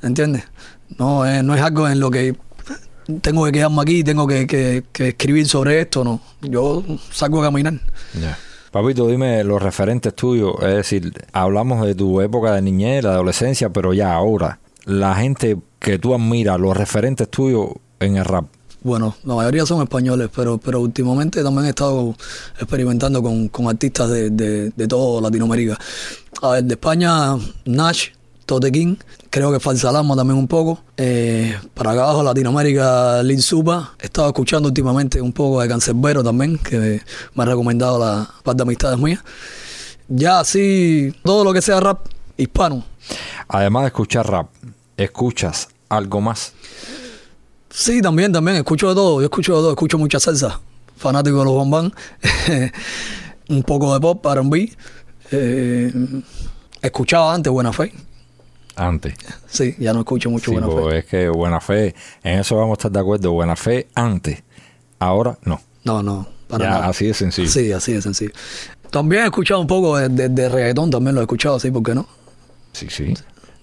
¿Entiendes? 0.03 0.43
No, 0.99 1.25
es- 1.25 1.45
no 1.45 1.55
es 1.55 1.63
algo 1.63 1.89
en 1.89 2.01
lo 2.01 2.11
que 2.11 2.35
tengo 3.23 3.45
que 3.45 3.53
quedarme 3.53 3.81
aquí, 3.83 4.03
tengo 4.03 4.27
que, 4.27 4.47
que- 4.49 4.85
que 4.93 5.09
escribir 5.11 5.47
sobre 5.47 5.81
esto. 5.81 6.03
No. 6.03 6.21
Yo 6.43 6.83
salgo 7.13 7.41
a 7.41 7.45
caminar. 7.47 7.75
Papito, 8.71 9.09
dime 9.09 9.43
los 9.43 9.61
referentes 9.61 10.15
tuyos, 10.15 10.55
es 10.63 10.75
decir, 10.77 11.13
hablamos 11.33 11.85
de 11.85 11.97
tu 11.97 12.21
época 12.21 12.55
de 12.55 12.63
niñez, 12.63 13.03
la 13.03 13.11
adolescencia, 13.11 13.71
pero 13.71 13.93
ya 13.93 14.15
ahora, 14.15 14.61
la 14.85 15.17
gente 15.17 15.59
que 15.81 15.99
tú 15.99 16.15
admiras, 16.15 16.61
los 16.61 16.77
referentes 16.77 17.29
tuyos 17.29 17.71
en 17.99 18.17
el 18.17 18.25
rap. 18.25 18.47
Bueno, 18.83 19.17
la 19.25 19.35
mayoría 19.35 19.67
son 19.67 19.83
españoles, 19.83 20.31
pero, 20.35 20.59
pero 20.59 20.81
últimamente 20.81 21.43
también 21.43 21.67
he 21.67 21.71
estado 21.71 22.15
experimentando 22.61 23.23
con, 23.23 23.49
con 23.49 23.69
artistas 23.69 24.09
de, 24.09 24.31
de, 24.31 24.71
de 24.71 25.21
Latinoamérica. 25.21 25.77
A 26.41 26.51
ver, 26.51 26.65
de 26.65 26.75
España, 26.75 27.37
Nash, 27.65 28.11
Tote 28.51 28.73
King, 28.73 28.97
creo 29.31 29.53
que 29.53 29.61
Falsa 29.61 29.91
Alarma 29.91 30.17
también 30.17 30.37
un 30.37 30.49
poco. 30.49 30.81
Eh, 30.97 31.57
para 31.73 31.93
acá 31.93 32.03
abajo, 32.03 32.25
Latinoamérica, 32.25 33.23
Lil 33.23 33.41
Supa. 33.41 33.95
He 34.01 34.07
estado 34.07 34.27
escuchando 34.27 34.69
últimamente 34.69 35.21
un 35.21 35.33
poco 35.33 35.61
de 35.61 35.69
Cancerbero 35.69 36.25
también, 36.25 36.59
que 36.59 37.01
me 37.35 37.43
ha 37.45 37.47
recomendado 37.47 37.97
la 38.01 38.29
par 38.43 38.57
de 38.57 38.65
amistades 38.65 38.99
mías. 38.99 39.21
Ya 40.09 40.41
así, 40.41 41.15
todo 41.23 41.45
lo 41.45 41.53
que 41.53 41.63
sea 41.63 41.79
rap 41.79 42.05
hispano. 42.37 42.83
Además 43.47 43.85
de 43.85 43.87
escuchar 43.87 44.29
rap, 44.29 44.49
escuchas 44.97 45.69
algo 45.89 46.21
más. 46.21 46.53
Sí, 47.71 48.03
también, 48.03 48.33
también. 48.33 48.57
Escucho 48.57 48.89
de 48.89 48.97
todo. 48.97 49.21
Yo 49.21 49.27
escucho 49.27 49.55
de 49.55 49.61
todo. 49.61 49.71
Escucho 49.71 49.97
mucha 49.97 50.19
salsa. 50.19 50.61
Fanático 50.97 51.39
de 51.39 51.45
los 51.45 51.55
bombán. 51.55 51.93
un 53.49 53.63
poco 53.63 53.95
de 53.95 54.01
pop, 54.01 54.27
R&B. 54.27 54.77
Eh, 55.31 55.93
escuchaba 56.83 57.33
antes 57.33 57.53
Buena 57.53 57.73
Fe. 57.73 57.93
Antes. 58.77 59.15
Sí, 59.47 59.75
ya 59.79 59.93
no 59.93 60.01
escucho 60.01 60.31
mucho 60.31 60.51
Sí, 60.53 60.57
Buena 60.59 60.69
pues 60.69 60.87
Fe. 60.87 60.99
es 60.99 61.05
que 61.07 61.29
buena 61.29 61.61
fe, 61.61 61.95
en 62.23 62.39
eso 62.41 62.57
vamos 62.57 62.73
a 62.73 62.79
estar 62.79 62.91
de 62.93 63.01
acuerdo. 63.01 63.33
Buena 63.33 63.57
fe 63.57 63.89
antes, 63.95 64.43
ahora 64.99 65.39
no. 65.45 65.61
No, 65.85 66.03
no, 66.03 66.27
para 66.49 66.65
Ya, 66.65 66.71
nada. 66.71 66.87
así 66.89 67.07
de 67.07 67.15
sencillo. 67.15 67.49
Sí, 67.49 67.73
así 67.73 67.93
de 67.93 68.03
sencillo. 68.03 68.33
También 68.91 69.23
he 69.23 69.27
escuchado 69.27 69.61
un 69.61 69.67
poco 69.67 69.97
de, 69.99 70.09
de- 70.09 70.29
de 70.29 70.49
reggaetón, 70.49 70.91
también 70.91 71.15
lo 71.15 71.21
he 71.21 71.25
escuchado, 71.25 71.59
sí, 71.61 71.71
¿por 71.71 71.83
qué 71.83 71.95
no? 71.95 72.07
Sí, 72.73 72.87
sí. 72.91 73.15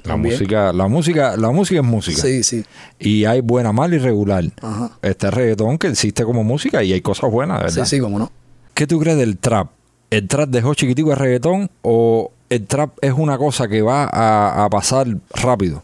La 0.04 0.14
También. 0.14 0.36
música, 0.36 0.72
la 0.74 0.88
música, 0.88 1.36
la 1.38 1.52
música 1.52 1.82
es 1.82 1.86
música. 1.86 2.22
Sí, 2.22 2.44
sí. 2.44 2.64
Y 3.00 3.26
hay 3.26 3.42
buena, 3.42 3.74
mala 3.74 3.96
y 3.96 4.00
regular. 4.00 4.44
Ajá. 4.62 4.92
Este 5.02 5.30
reggaetón 5.32 5.78
que 5.78 5.88
existe 5.88 6.24
como 6.24 6.44
música 6.46 6.82
y 6.84 6.94
hay 6.94 7.02
cosas 7.02 7.30
buenas, 7.30 7.60
¿verdad? 7.62 7.84
Sí, 7.86 7.96
sí, 7.98 8.00
cómo 8.02 8.18
no. 8.20 8.32
¿Qué 8.74 8.88
tú 8.88 9.00
crees 9.00 9.18
del 9.18 9.38
trap? 9.38 9.70
¿El 10.10 10.28
trap 10.30 10.50
dejó 10.50 10.74
chiquitico 10.76 11.12
el 11.12 11.18
reggaetón 11.18 11.70
o 11.82 12.32
el 12.50 12.66
trap 12.66 12.98
es 13.02 13.14
una 13.14 13.38
cosa 13.38 13.68
que 13.68 13.82
va 13.82 14.06
a, 14.06 14.66
a 14.66 14.70
pasar 14.70 15.08
rápido. 15.32 15.84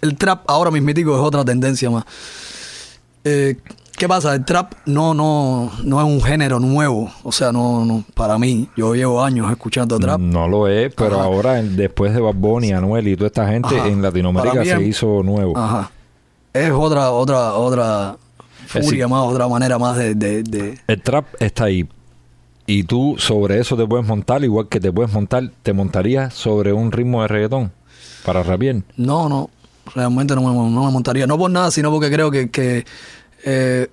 El 0.00 0.16
trap 0.16 0.42
ahora 0.48 0.70
mismitico 0.70 1.14
es 1.14 1.20
otra 1.20 1.44
tendencia 1.44 1.90
más. 1.90 2.04
Eh, 3.24 3.56
¿Qué 3.96 4.06
pasa? 4.06 4.32
El 4.36 4.44
trap 4.44 4.74
no, 4.86 5.12
no, 5.12 5.72
no 5.82 5.98
es 6.00 6.06
un 6.06 6.22
género 6.22 6.60
nuevo. 6.60 7.10
O 7.24 7.32
sea, 7.32 7.50
no, 7.50 7.84
no, 7.84 8.04
para 8.14 8.38
mí, 8.38 8.68
yo 8.76 8.94
llevo 8.94 9.24
años 9.24 9.50
escuchando 9.50 9.98
trap. 9.98 10.20
No 10.20 10.46
lo 10.46 10.68
es, 10.68 10.94
pero 10.94 11.16
Ajá. 11.16 11.24
ahora 11.24 11.54
después 11.62 12.14
de 12.14 12.20
Bad 12.20 12.34
Bunny, 12.34 12.70
Anuel 12.72 13.08
y 13.08 13.16
toda 13.16 13.26
esta 13.26 13.48
gente 13.48 13.76
Ajá. 13.76 13.88
en 13.88 14.00
Latinoamérica 14.00 14.62
se 14.64 14.74
es- 14.76 14.82
hizo 14.88 15.22
nuevo. 15.24 15.58
Ajá. 15.58 15.90
Es 16.52 16.70
otra, 16.70 17.10
otra, 17.10 17.54
otra 17.54 18.16
furia 18.68 19.06
decir- 19.06 19.08
más, 19.08 19.24
otra 19.26 19.48
manera 19.48 19.78
más 19.80 19.96
de, 19.96 20.14
de, 20.14 20.42
de- 20.44 20.78
El 20.86 21.02
trap 21.02 21.26
está 21.40 21.64
ahí. 21.64 21.88
Y 22.68 22.84
tú 22.84 23.16
sobre 23.18 23.58
eso 23.58 23.76
te 23.78 23.86
puedes 23.86 24.06
montar, 24.06 24.44
igual 24.44 24.68
que 24.68 24.78
te 24.78 24.92
puedes 24.92 25.10
montar, 25.12 25.50
te 25.62 25.72
montarías 25.72 26.34
sobre 26.34 26.72
un 26.74 26.92
ritmo 26.92 27.22
de 27.22 27.28
reggaetón 27.28 27.72
para 28.26 28.42
rapear. 28.42 28.76
No, 28.98 29.26
no, 29.28 29.48
realmente 29.94 30.34
no 30.34 30.42
me, 30.42 30.48
no 30.70 30.84
me 30.84 30.90
montaría. 30.92 31.26
No 31.26 31.38
por 31.38 31.50
nada, 31.50 31.70
sino 31.70 31.90
porque 31.90 32.10
creo 32.10 32.30
que, 32.30 32.50
que, 32.50 32.84
eh, 33.46 33.88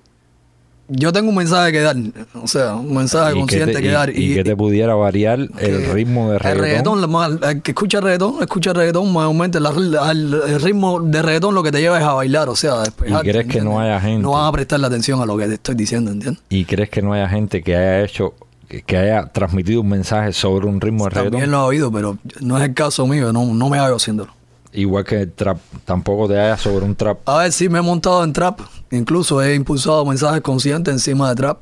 yo 0.88 1.10
tengo 1.12 1.30
un 1.30 1.36
mensaje 1.36 1.72
que 1.72 1.80
dar. 1.80 1.96
O 2.40 2.46
sea, 2.46 2.74
un 2.76 2.94
mensaje 2.94 3.32
que 3.32 3.40
consciente 3.40 3.72
te, 3.72 3.80
que 3.82 3.88
y- 3.88 3.90
dar. 3.90 4.10
y 4.14 4.34
que 4.34 4.44
te 4.44 4.54
pudiera 4.54 4.94
variar 4.94 5.40
el 5.58 5.86
ritmo 5.92 6.28
de 6.30 6.34
El 6.36 6.40
reggaetón. 6.40 6.62
reggaetón, 6.62 7.00
la 7.00 7.06
más- 7.06 7.30
el 7.50 7.62
que 7.62 7.70
escucha 7.70 8.00
reggaetón, 8.02 8.34
escucha 8.42 8.72
reggaetón, 8.74 9.12
la- 9.14 9.72
la- 9.72 10.10
el, 10.12 10.34
el 10.48 10.60
ritmo 10.60 11.00
de 11.00 11.22
reggaetón 11.22 11.54
lo 11.54 11.62
que 11.62 11.72
te 11.72 11.80
lleva 11.80 11.98
es 11.98 12.04
a 12.04 12.12
bailar, 12.12 12.50
o 12.50 12.54
sea, 12.54 12.74
a 12.74 12.82
despejarte, 12.84 13.26
¿Y 13.26 13.32
crees 13.32 13.46
que 13.48 13.62
no 13.62 13.80
haya 13.80 13.98
gente? 14.00 14.20
No 14.22 14.32
van 14.32 14.46
a 14.46 14.52
prestarle 14.52 14.86
atención 14.86 15.20
a 15.22 15.26
lo 15.26 15.36
que 15.38 15.46
te 15.46 15.54
estoy 15.54 15.74
diciendo, 15.76 16.10
¿entiendes? 16.12 16.42
¿Y 16.50 16.64
crees 16.66 16.90
que 16.90 17.00
no 17.02 17.14
haya 17.14 17.28
gente 17.28 17.62
que 17.62 17.74
haya 17.74 18.04
hecho, 18.04 18.34
que- 18.68 18.96
haya 18.96 19.26
transmitido 19.32 19.80
un 19.80 19.88
mensaje 19.88 20.32
sobre 20.32 20.66
un 20.66 20.80
ritmo 20.80 21.04
de 21.04 21.10
También 21.10 21.32
reggaetón? 21.34 21.50
lo 21.52 21.58
he 21.58 21.66
oído, 21.68 21.92
pero 21.92 22.18
no 22.40 22.56
es 22.58 22.64
el 22.64 22.74
caso 22.74 23.06
mío, 23.06 23.32
no, 23.32 23.44
no 23.54 23.68
me 23.68 23.78
hago 23.78 23.96
haciéndolo. 23.96 24.32
Igual 24.72 25.04
que 25.04 25.22
el 25.22 25.32
trap, 25.32 25.58
tampoco 25.84 26.28
te 26.28 26.38
haya 26.38 26.56
sobre 26.58 26.84
un 26.84 26.94
trap. 26.94 27.26
A 27.28 27.38
ver, 27.38 27.52
sí 27.52 27.68
me 27.68 27.78
he 27.78 27.82
montado 27.82 28.22
en 28.24 28.32
trap, 28.32 28.60
incluso 28.90 29.40
he 29.42 29.54
impulsado 29.54 30.04
mensajes 30.04 30.40
conscientes 30.42 30.92
encima 30.92 31.28
de 31.30 31.34
trap, 31.36 31.58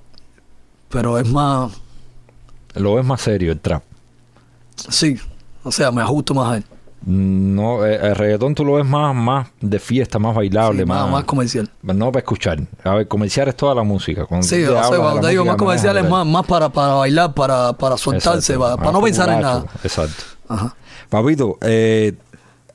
pero 0.89 1.19
es 1.19 1.29
más, 1.31 1.73
Lo 2.75 2.95
ves 2.95 3.05
más 3.05 3.21
serio 3.21 3.53
el 3.53 3.61
trap. 3.61 3.83
sí, 4.89 5.17
o 5.63 5.71
sea, 5.71 5.93
me 5.93 6.03
ajusto 6.03 6.35
más 6.35 6.53
a 6.53 6.57
él, 6.57 6.65
No, 7.07 7.85
eh, 7.85 7.99
el 8.03 8.15
reggaetón 8.15 8.55
tú 8.55 8.65
lo 8.65 8.75
ves 8.75 8.87
más, 8.87 9.15
más 9.15 9.49
de 9.61 9.79
fiesta, 9.79 10.19
más 10.19 10.35
bailable, 10.35 10.83
Sí, 10.83 10.89
más, 10.89 11.11
más, 11.11 11.25
comercial. 11.25 11.71
No 11.83 12.11
para 12.11 12.21
escuchar. 12.21 12.61
A 12.83 12.95
ver, 12.95 13.09
comercial 13.09 13.49
es 13.49 13.57
toda 13.57 13.75
la 13.75 13.83
música. 13.83 14.25
Cuando 14.25 14.47
Sí, 14.47 14.57
te 14.57 14.69
o 14.69 14.83
sea, 14.83 14.99
cuando 14.99 15.21
te 15.21 15.29
digo 15.29 15.45
más 15.45 15.57
comercial 15.57 15.99
es 15.99 16.09
más, 16.09 16.27
más 16.27 16.47
para, 16.47 16.71
para 16.71 16.95
bailar, 16.95 17.35
para, 17.35 17.75
para 17.75 17.99
soltarse, 17.99 18.55
Exacto, 18.55 18.77
para, 18.79 18.93
no 18.93 19.03
pensar 19.03 19.29
en 19.29 19.41
nada. 19.41 19.67
Exacto. 19.83 20.25
Ajá. 20.49 20.75
Papito, 21.11 21.59
eh, 21.61 22.15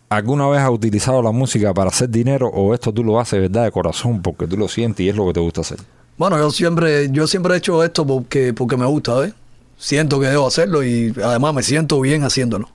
¿alguna 0.10 0.48
vez 0.48 0.62
has 0.62 0.70
utilizado 0.70 1.24
la 1.24 1.32
música 1.32 1.74
para 1.74 1.90
hacer 1.90 2.10
dinero 2.10 2.50
o 2.50 2.76
esto 2.76 2.94
tú 2.94 3.04
lo 3.04 3.20
haces, 3.20 3.42
verdad, 3.42 3.64
de 3.64 3.72
corazón, 3.72 4.22
porque 4.22 4.46
tú 4.46 4.58
lo 4.58 4.68
sientes 4.68 5.04
y 5.06 5.10
es 5.10 5.16
lo 5.16 5.26
que 5.26 5.34
te 5.34 5.40
gusta 5.40 5.62
hacer? 5.62 5.80
Bueno, 6.18 6.38
yo 6.38 6.52
siempre, 6.52 7.10
yo 7.12 7.26
siempre 7.26 7.56
he 7.56 7.58
hecho 7.58 7.84
esto 7.84 8.06
porque, 8.06 8.54
porque 8.54 8.78
me 8.78 8.86
gusta, 8.86 9.16
¿ves? 9.16 9.34
Siento 9.78 10.20
que 10.20 10.28
debo 10.28 10.46
hacerlo 10.46 10.84
y 10.84 11.16
además 11.24 11.54
me 11.56 11.64
siento 11.64 12.00
bien 12.02 12.24
haciéndolo. 12.24 12.70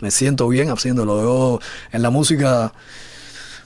Me 0.00 0.10
siento 0.10 0.48
bien 0.48 0.70
haciéndolo. 0.70 1.22
Yo 1.22 1.60
en 1.92 2.02
la 2.02 2.10
música 2.10 2.72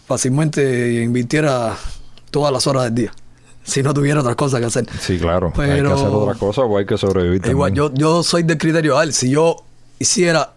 fácilmente 0.06 1.02
invirtiera 1.02 1.76
todas 2.30 2.52
las 2.52 2.66
horas 2.66 2.84
del 2.84 2.94
día. 2.94 3.12
Si 3.64 3.82
no 3.82 3.94
tuviera 3.94 4.20
otras 4.20 4.36
cosas 4.36 4.60
que 4.60 4.66
hacer. 4.66 4.86
Sí, 5.00 5.18
claro. 5.18 5.52
Hay 5.56 5.68
que 5.70 5.74
Pero- 5.76 5.94
hacer 5.94 6.08
otra 6.08 6.34
cosa 6.34 6.62
o 6.62 6.76
hay 6.76 6.84
que 6.84 6.98
sobrevivir 6.98 7.40
también. 7.40 7.56
Igual, 7.56 7.72
yo, 7.72 7.94
yo 7.94 8.22
soy 8.22 8.42
del 8.42 8.58
criterio, 8.58 8.98
a 8.98 9.04
ver, 9.04 9.14
si 9.14 9.30
yo 9.30 9.56
hiciera 9.98 10.52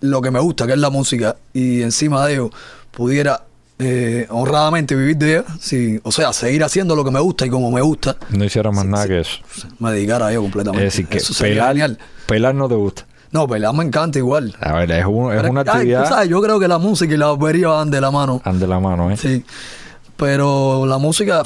lo 0.00 0.20
que 0.20 0.30
me 0.30 0.40
gusta, 0.40 0.66
que 0.66 0.72
es 0.72 0.78
la 0.78 0.90
música, 0.90 1.36
y 1.52 1.82
encima 1.82 2.26
de 2.26 2.34
ello 2.34 2.50
pudiera 2.90 3.44
eh, 3.78 4.26
honradamente 4.30 4.94
vivir 4.96 5.16
de 5.18 5.32
ella, 5.36 5.44
sí, 5.60 6.00
o 6.02 6.10
sea, 6.10 6.32
seguir 6.32 6.64
haciendo 6.64 6.96
lo 6.96 7.04
que 7.04 7.10
me 7.10 7.20
gusta 7.20 7.46
y 7.46 7.50
como 7.50 7.70
me 7.70 7.80
gusta, 7.82 8.16
No 8.30 8.44
hicieras 8.44 8.74
más 8.74 8.86
nada 8.86 9.06
que 9.06 9.20
eso. 9.20 9.38
me 9.78 9.92
dedicara 9.92 10.26
a 10.26 10.30
ello 10.30 10.40
Es 10.40 10.44
completamente. 10.44 10.84
decir, 10.86 11.06
que 11.06 11.18
Eso 11.18 11.32
sería 11.34 11.54
pelar, 11.54 11.68
genial. 11.72 11.98
pelar 12.26 12.54
no 12.54 12.68
te 12.68 12.74
gusta. 12.74 13.06
No, 13.36 13.46
pelear 13.46 13.74
me 13.74 13.84
encanta 13.84 14.18
igual. 14.18 14.54
A 14.60 14.72
ver, 14.72 14.90
es, 14.92 15.04
un- 15.04 15.30
es 15.32 15.36
Pero, 15.40 15.50
una 15.50 15.60
ay, 15.60 15.68
actividad 15.68 16.08
sabes, 16.08 16.28
yo 16.30 16.40
creo 16.40 16.58
que 16.58 16.68
la 16.68 16.78
música 16.78 17.12
y 17.12 17.16
la 17.18 17.26
barbería 17.26 17.68
van 17.68 17.90
de 17.90 18.00
la 18.00 18.10
mano. 18.10 18.40
ande 18.44 18.60
de 18.60 18.66
la 18.66 18.80
mano, 18.80 19.10
¿eh? 19.10 19.16
Sí. 19.18 19.44
Pero 20.16 20.86
la 20.86 20.98
música, 20.98 21.42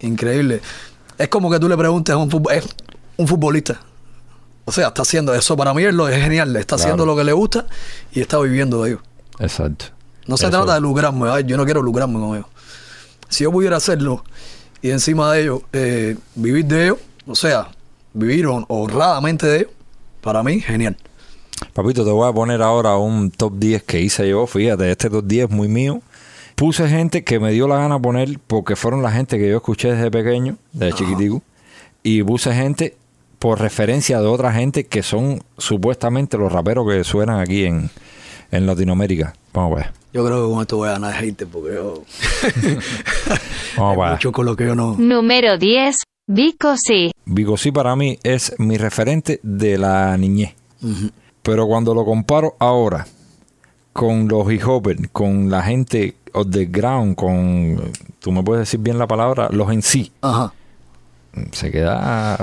increíble. 0.00 0.60
Es 1.16 1.28
como 1.28 1.50
que 1.50 1.58
tú 1.58 1.68
le 1.68 1.76
preguntes 1.76 2.12
a 2.14 2.18
un, 2.18 2.30
es 2.50 2.68
un 3.16 3.26
futbolista. 3.26 3.80
O 4.64 4.72
sea, 4.72 4.88
está 4.88 5.02
haciendo 5.02 5.34
eso. 5.34 5.56
Para 5.56 5.72
mí 5.72 5.82
es, 5.84 5.94
lo, 5.94 6.08
es 6.08 6.22
genial. 6.22 6.54
Está 6.56 6.76
Claro. 6.76 6.82
haciendo 6.82 7.06
lo 7.06 7.16
que 7.16 7.24
le 7.24 7.32
gusta 7.32 7.64
y 8.12 8.20
está 8.20 8.38
viviendo 8.38 8.82
de 8.82 8.90
ello. 8.90 9.00
Exacto. 9.38 9.86
No 10.26 10.36
se 10.36 10.44
Eso- 10.46 10.50
trata 10.58 10.74
de 10.74 10.80
lucrarme. 10.82 11.30
ay, 11.30 11.44
yo 11.46 11.56
no 11.56 11.64
quiero 11.64 11.80
lucrarme 11.82 12.20
con 12.20 12.36
ello. 12.36 12.48
Si 13.30 13.44
yo 13.44 13.50
pudiera 13.52 13.78
hacerlo 13.78 14.24
y 14.82 14.90
encima 14.90 15.32
de 15.32 15.42
ello 15.42 15.62
eh, 15.72 16.16
vivir 16.34 16.66
de 16.66 16.84
ello, 16.84 16.98
o 17.26 17.34
sea, 17.34 17.68
vivir 18.12 18.46
hon- 18.46 18.66
honradamente 18.68 19.46
de 19.46 19.56
ello, 19.60 19.68
para 20.20 20.42
mí, 20.42 20.60
genial. 20.60 20.96
Papito, 21.72 22.04
te 22.04 22.10
voy 22.10 22.28
a 22.28 22.32
poner 22.32 22.62
ahora 22.62 22.96
un 22.96 23.30
top 23.30 23.54
10 23.58 23.82
que 23.82 24.00
hice 24.00 24.28
yo. 24.28 24.46
Fíjate, 24.46 24.90
este 24.90 25.10
top 25.10 25.24
10 25.24 25.44
es 25.44 25.50
muy 25.50 25.68
mío. 25.68 26.00
Puse 26.54 26.88
gente 26.88 27.24
que 27.24 27.38
me 27.40 27.52
dio 27.52 27.68
la 27.68 27.76
gana 27.76 28.00
poner 28.00 28.38
porque 28.46 28.76
fueron 28.76 29.02
la 29.02 29.10
gente 29.12 29.38
que 29.38 29.48
yo 29.48 29.56
escuché 29.56 29.92
desde 29.92 30.10
pequeño, 30.10 30.56
desde 30.72 30.96
chiquitico. 30.98 31.42
Y 32.02 32.22
puse 32.22 32.52
gente 32.54 32.96
por 33.38 33.60
referencia 33.60 34.20
de 34.20 34.26
otra 34.26 34.52
gente 34.52 34.84
que 34.86 35.02
son 35.02 35.42
supuestamente 35.56 36.36
los 36.38 36.50
raperos 36.52 36.88
que 36.88 37.04
suenan 37.04 37.40
aquí 37.40 37.64
en, 37.64 37.90
en 38.50 38.66
Latinoamérica. 38.66 39.34
Vamos 39.52 39.72
a 39.72 39.76
ver. 39.76 39.92
Yo 40.12 40.24
creo 40.24 40.46
que 40.48 40.52
con 40.52 40.62
esto 40.62 40.76
voy 40.78 40.88
a 40.88 40.92
ganar 40.92 41.14
hate 41.22 41.46
porque 41.46 41.74
yo. 41.74 42.02
Vamos 43.76 43.98
a 43.98 44.00
ver. 44.04 44.12
mucho 44.12 44.32
con 44.32 44.46
lo 44.46 44.56
que 44.56 44.64
yo 44.66 44.74
no. 44.74 44.96
Número 44.98 45.58
10. 45.58 45.96
Vico 46.30 46.76
sí. 46.76 47.10
Vigo 47.24 47.56
sí 47.56 47.72
para 47.72 47.96
mí 47.96 48.18
es 48.22 48.54
mi 48.58 48.76
referente 48.76 49.40
de 49.42 49.78
la 49.78 50.14
niñez. 50.18 50.54
Pero 51.42 51.66
cuando 51.66 51.94
lo 51.94 52.04
comparo 52.04 52.54
ahora 52.58 53.06
con 53.94 54.28
los 54.28 54.52
hip 54.52 54.62
hopers, 54.68 55.00
con 55.10 55.50
la 55.50 55.62
gente 55.62 56.16
underground, 56.34 57.16
con, 57.16 57.92
tú 58.20 58.30
me 58.30 58.42
puedes 58.42 58.68
decir 58.68 58.78
bien 58.80 58.98
la 58.98 59.06
palabra, 59.08 59.48
los 59.50 59.72
en 59.72 59.80
sí, 59.80 60.12
Ajá. 60.20 60.52
se 61.52 61.70
queda... 61.70 62.38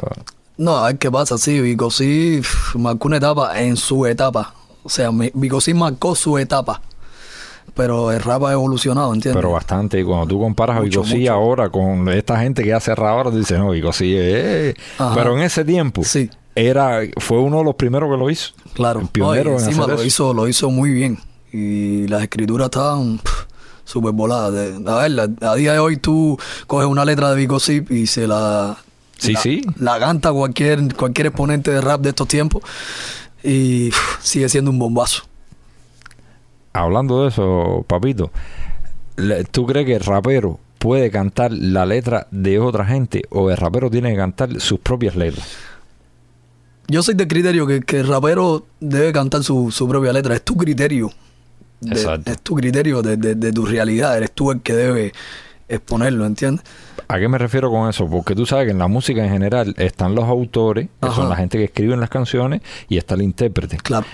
No, 0.58 0.78
a 0.78 0.88
ver 0.88 0.98
qué 0.98 1.12
pasa, 1.12 1.38
sí, 1.38 1.62
Vico 1.62 1.92
sí 1.92 2.42
marcó 2.74 3.08
una 3.08 3.18
etapa 3.18 3.62
en 3.62 3.78
su 3.78 4.08
etapa. 4.08 4.56
O 4.84 4.90
sea, 4.90 5.12
Vico 5.12 5.62
sí 5.62 5.76
marcó 5.76 6.16
su 6.16 6.40
etapa. 6.40 6.82
Pero 7.76 8.12
el 8.12 8.22
rap 8.22 8.44
ha 8.46 8.54
evolucionado, 8.54 9.14
¿entiendes? 9.14 9.38
Pero 9.42 9.52
bastante, 9.52 10.00
y 10.00 10.04
cuando 10.04 10.28
tú 10.28 10.40
comparas 10.40 10.78
a 10.78 10.82
Mucho, 10.82 11.02
Vico 11.02 11.12
sí 11.14 11.20
mucho. 11.20 11.34
ahora 11.34 11.70
con 11.70 12.08
esta 12.10 12.40
gente 12.40 12.64
que 12.64 12.74
hace 12.74 12.96
rap 12.96 13.10
ahora, 13.10 13.32
dices, 13.32 13.60
no, 13.60 13.72
Vico 13.72 13.92
sí, 13.92 14.14
eh". 14.18 14.74
Pero 15.14 15.36
en 15.38 15.44
ese 15.44 15.66
tiempo 15.66 16.04
Sí. 16.04 16.30
era, 16.56 17.02
fue 17.18 17.40
uno 17.40 17.58
de 17.60 17.64
los 17.66 17.76
primeros 17.76 18.10
que 18.10 18.18
lo 18.18 18.30
hizo. 18.30 18.52
Claro, 18.74 19.02
El 19.02 19.08
pionero 19.08 19.52
No, 19.52 19.58
y 19.58 19.60
en 19.60 19.66
encima 19.66 19.84
hacer 19.84 19.96
lo 19.96 20.00
eso. 20.02 20.08
hizo, 20.08 20.34
lo 20.34 20.48
hizo 20.48 20.70
muy 20.70 20.92
bien. 20.92 21.20
Y 21.52 22.08
las 22.08 22.22
escrituras 22.24 22.66
estaban 22.68 23.20
súper 23.84 24.14
voladas. 24.14 24.54
A 24.88 24.96
ver, 25.02 25.12
la- 25.12 25.30
a 25.42 25.56
día 25.56 25.74
de 25.74 25.80
hoy 25.80 25.98
tú 25.98 26.38
coges 26.68 26.88
una 26.88 27.04
letra 27.04 27.30
de 27.32 27.36
Vico 27.36 27.60
Zip 27.60 27.92
y 27.92 28.08
se 28.08 28.26
la, 28.26 28.78
Sí, 29.18 29.34
la, 29.34 29.40
sí. 29.42 29.62
la 29.80 30.00
canta 30.00 30.32
cualquier, 30.32 30.96
cualquier 30.96 31.28
exponente 31.28 31.72
de 31.72 31.82
rap 31.82 32.00
de 32.02 32.10
estos 32.10 32.28
tiempos 32.28 32.64
y 33.44 33.90
sigue 34.22 34.48
siendo 34.50 34.72
un 34.72 34.80
bombazo. 34.80 35.24
Hablando 36.76 37.24
de 37.24 37.30
eso, 37.30 37.86
papito, 37.88 38.32
¿tú 39.52 39.66
crees 39.66 39.86
que 39.86 39.96
el 39.96 40.02
rapero 40.02 40.60
puede 40.80 41.10
cantar 41.10 41.52
la 41.52 41.86
letra 41.86 42.28
de 42.32 42.60
otra 42.60 42.86
gente 42.86 43.24
o 43.30 43.50
el 43.50 43.58
rapero 43.58 43.90
tiene 43.90 44.12
que 44.12 44.18
cantar 44.18 44.60
sus 44.60 44.80
propias 44.80 45.16
letras? 45.16 45.48
Yo 46.88 47.02
soy 47.02 47.16
del 47.16 47.28
criterio 47.28 47.66
que, 47.66 47.82
que 47.82 48.00
el 48.02 48.08
rapero 48.08 48.66
debe 48.80 49.12
cantar 49.12 49.44
su, 49.44 49.72
su 49.72 49.88
propia 49.88 50.14
letra. 50.14 50.36
Es 50.36 50.44
tu 50.44 50.56
criterio. 50.56 51.10
De- 51.82 51.92
Exacto. 51.96 52.32
Es 52.32 52.42
tu 52.42 52.56
criterio 52.56 53.02
de, 53.02 53.18
de- 53.18 53.36
de 53.36 53.52
tu 53.52 53.66
realidad. 53.66 54.16
Eres 54.18 54.32
tú 54.34 54.52
el 54.52 54.62
que 54.62 54.74
debe 54.74 55.12
exponerlo, 55.68 56.26
¿entiendes? 56.28 56.64
¿A 57.08 57.18
qué 57.20 57.28
me 57.28 57.38
refiero 57.40 57.72
con 57.72 57.90
eso? 57.90 58.08
Porque 58.08 58.36
tú 58.36 58.46
sabes 58.46 58.66
que 58.66 58.72
en 58.72 58.78
la 58.78 58.88
música 58.88 59.24
en 59.26 59.32
general 59.32 59.74
están 59.78 60.14
los 60.14 60.26
autores, 60.26 60.88
que 61.02 61.08
Ajá. 61.08 61.16
son 61.16 61.30
la 61.30 61.36
gente 61.38 61.58
que 61.58 61.64
escriben 61.66 62.00
las 62.00 62.10
canciones, 62.10 62.62
y 62.88 62.98
está 62.98 63.16
el 63.16 63.24
intérprete. 63.24 63.78
Claro. 63.78 64.06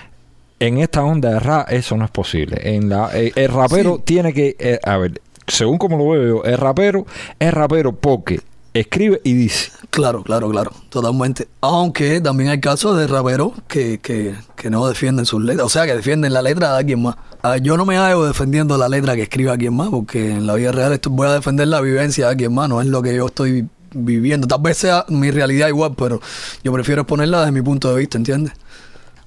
En 0.62 0.78
esta 0.78 1.02
onda 1.02 1.30
de 1.30 1.40
rap 1.40 1.72
eso 1.72 1.96
no 1.96 2.04
es 2.04 2.10
posible. 2.12 2.56
En 2.62 2.88
la, 2.88 3.10
eh, 3.14 3.32
el 3.34 3.48
rapero 3.48 3.96
Sí. 3.96 4.02
tiene 4.04 4.32
que, 4.32 4.54
eh, 4.60 4.78
a 4.84 4.96
ver, 4.96 5.20
según 5.48 5.76
como 5.76 5.98
lo 5.98 6.08
veo 6.10 6.36
yo, 6.36 6.44
el 6.44 6.56
rapero 6.56 7.04
es 7.40 7.52
rapero 7.52 7.96
porque 7.96 8.40
escribe 8.72 9.20
y 9.24 9.34
dice. 9.34 9.72
Claro, 9.90 10.22
claro, 10.22 10.48
claro, 10.50 10.70
totalmente. 10.88 11.48
Aunque 11.62 12.20
también 12.20 12.50
hay 12.50 12.60
casos 12.60 12.96
de 12.96 13.08
raperos 13.08 13.52
que, 13.66 13.98
que, 13.98 14.36
que 14.54 14.70
no 14.70 14.86
defienden 14.86 15.26
sus 15.26 15.42
letras, 15.42 15.66
o 15.66 15.68
sea, 15.68 15.84
que 15.84 15.96
defienden 15.96 16.32
la 16.32 16.42
letra 16.42 16.70
de 16.70 16.78
alguien 16.78 17.02
más. 17.02 17.16
Yo 17.60 17.76
no 17.76 17.84
me 17.84 17.96
hallo 17.96 18.24
defendiendo 18.24 18.78
la 18.78 18.88
letra 18.88 19.16
que 19.16 19.22
escribe 19.22 19.50
alguien 19.50 19.74
más, 19.74 19.88
porque 19.88 20.30
en 20.30 20.46
la 20.46 20.54
vida 20.54 20.70
real 20.70 20.92
esto, 20.92 21.10
voy 21.10 21.26
a 21.26 21.32
defender 21.32 21.66
la 21.66 21.80
vivencia 21.80 22.26
de 22.26 22.30
alguien 22.30 22.54
más, 22.54 22.68
no 22.68 22.80
es 22.80 22.86
lo 22.86 23.02
que 23.02 23.12
yo 23.16 23.26
estoy 23.26 23.66
viviendo. 23.92 24.46
Tal 24.46 24.62
vez 24.62 24.76
sea 24.78 25.04
mi 25.08 25.32
realidad 25.32 25.66
igual, 25.66 25.94
pero 25.98 26.20
yo 26.62 26.72
prefiero 26.72 27.02
exponerla 27.02 27.40
desde 27.40 27.50
mi 27.50 27.62
punto 27.62 27.92
de 27.92 27.98
vista, 27.98 28.16
¿entiendes? 28.16 28.52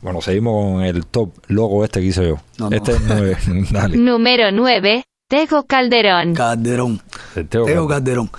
Bueno, 0.05 0.21
seguimos 0.21 0.71
con 0.71 0.83
el 0.83 1.03
top 1.07 1.31
logo 1.47 1.83
este 1.83 1.99
que 1.99 2.05
hice 2.05 2.27
yo. 2.27 2.35
No, 2.59 2.69
no. 2.69 2.75
Este 2.75 2.91
es 2.91 3.01
nueve. 3.07 3.37
Dale. 3.71 3.97
Número 3.97 4.51
9. 4.51 5.03
Tego 5.27 5.63
Calderón. 5.63 6.35
Calderón. 6.35 7.01
El 7.35 7.47
Teo 7.47 7.65
Teo 7.65 7.87
Calderón. 7.87 8.29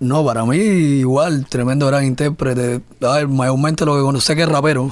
No, 0.00 0.24
para 0.24 0.44
mí 0.44 0.56
igual, 0.56 1.46
tremendo 1.48 1.86
gran 1.86 2.04
intérprete. 2.04 2.80
A 3.00 3.12
ver, 3.12 3.28
mayormente 3.28 3.84
lo 3.86 3.94
que 3.94 4.02
conoce 4.02 4.34
que 4.34 4.42
es 4.42 4.48
rapero. 4.48 4.90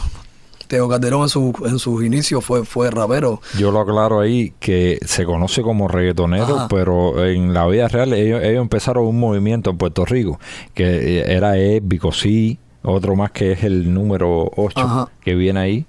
Teo 0.69 0.89
Calderón 0.89 1.23
en, 1.23 1.29
su, 1.29 1.53
en 1.67 1.81
sus 1.81 2.05
inicios 2.05 2.45
fue, 2.45 2.65
fue 2.65 2.89
rapero. 2.93 3.41
Yo 3.59 3.73
lo 3.73 3.81
aclaro 3.81 4.21
ahí 4.21 4.55
que 4.61 5.01
se 5.05 5.25
conoce 5.25 5.63
como 5.63 5.89
reggaetonero, 5.89 6.57
Ajá. 6.57 6.69
pero 6.69 7.27
en 7.27 7.53
la 7.53 7.67
vida 7.67 7.89
real 7.89 8.13
ellos, 8.13 8.41
ellos 8.45 8.63
empezaron 8.63 9.07
un 9.07 9.19
movimiento 9.19 9.71
en 9.71 9.77
Puerto 9.77 10.05
Rico 10.05 10.39
que 10.73 11.19
eh, 11.19 11.35
era 11.35 11.59
él, 11.59 11.81
Bicosí, 11.83 12.61
otro 12.83 13.17
más 13.17 13.31
que 13.33 13.53
es 13.53 13.65
el 13.65 13.93
número 13.93 14.51
8 14.57 14.81
Ajá. 14.81 15.09
que 15.21 15.35
viene 15.35 15.61
ahí. 15.61 15.87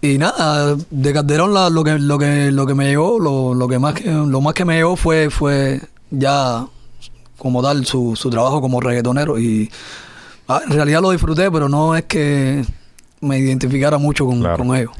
Y 0.00 0.18
nada, 0.18 0.76
de 0.90 1.12
Calderón 1.12 1.54
la- 1.54 1.70
lo 1.70 1.82
que 1.84 1.98
lo 1.98 2.18
que 2.18 2.50
lo 2.52 2.66
que 2.66 2.74
me 2.74 2.86
llegó, 2.88 3.18
lo, 3.18 3.54
lo 3.54 3.68
que 3.68 3.78
más 3.78 3.94
que 3.94 4.10
lo 4.10 4.40
más 4.40 4.52
que 4.54 4.64
me 4.64 4.74
llegó 4.76 4.96
fue 4.96 5.30
fue 5.30 5.80
ya 6.10 6.66
como 7.38 7.62
tal 7.62 7.84
su, 7.86 8.14
su 8.16 8.30
trabajo 8.30 8.60
como 8.60 8.80
reggaetonero 8.80 9.38
y 9.38 9.70
ah, 10.48 10.60
en 10.64 10.72
realidad 10.72 11.00
lo 11.02 11.10
disfruté, 11.10 11.50
pero 11.50 11.68
no 11.68 11.96
es 11.96 12.04
que 12.04 12.64
me 13.20 13.38
identificara 13.38 13.96
mucho 13.98 14.26
con, 14.26 14.40
Claro. 14.40 14.58
con 14.64 14.76
ellos. 14.76 14.92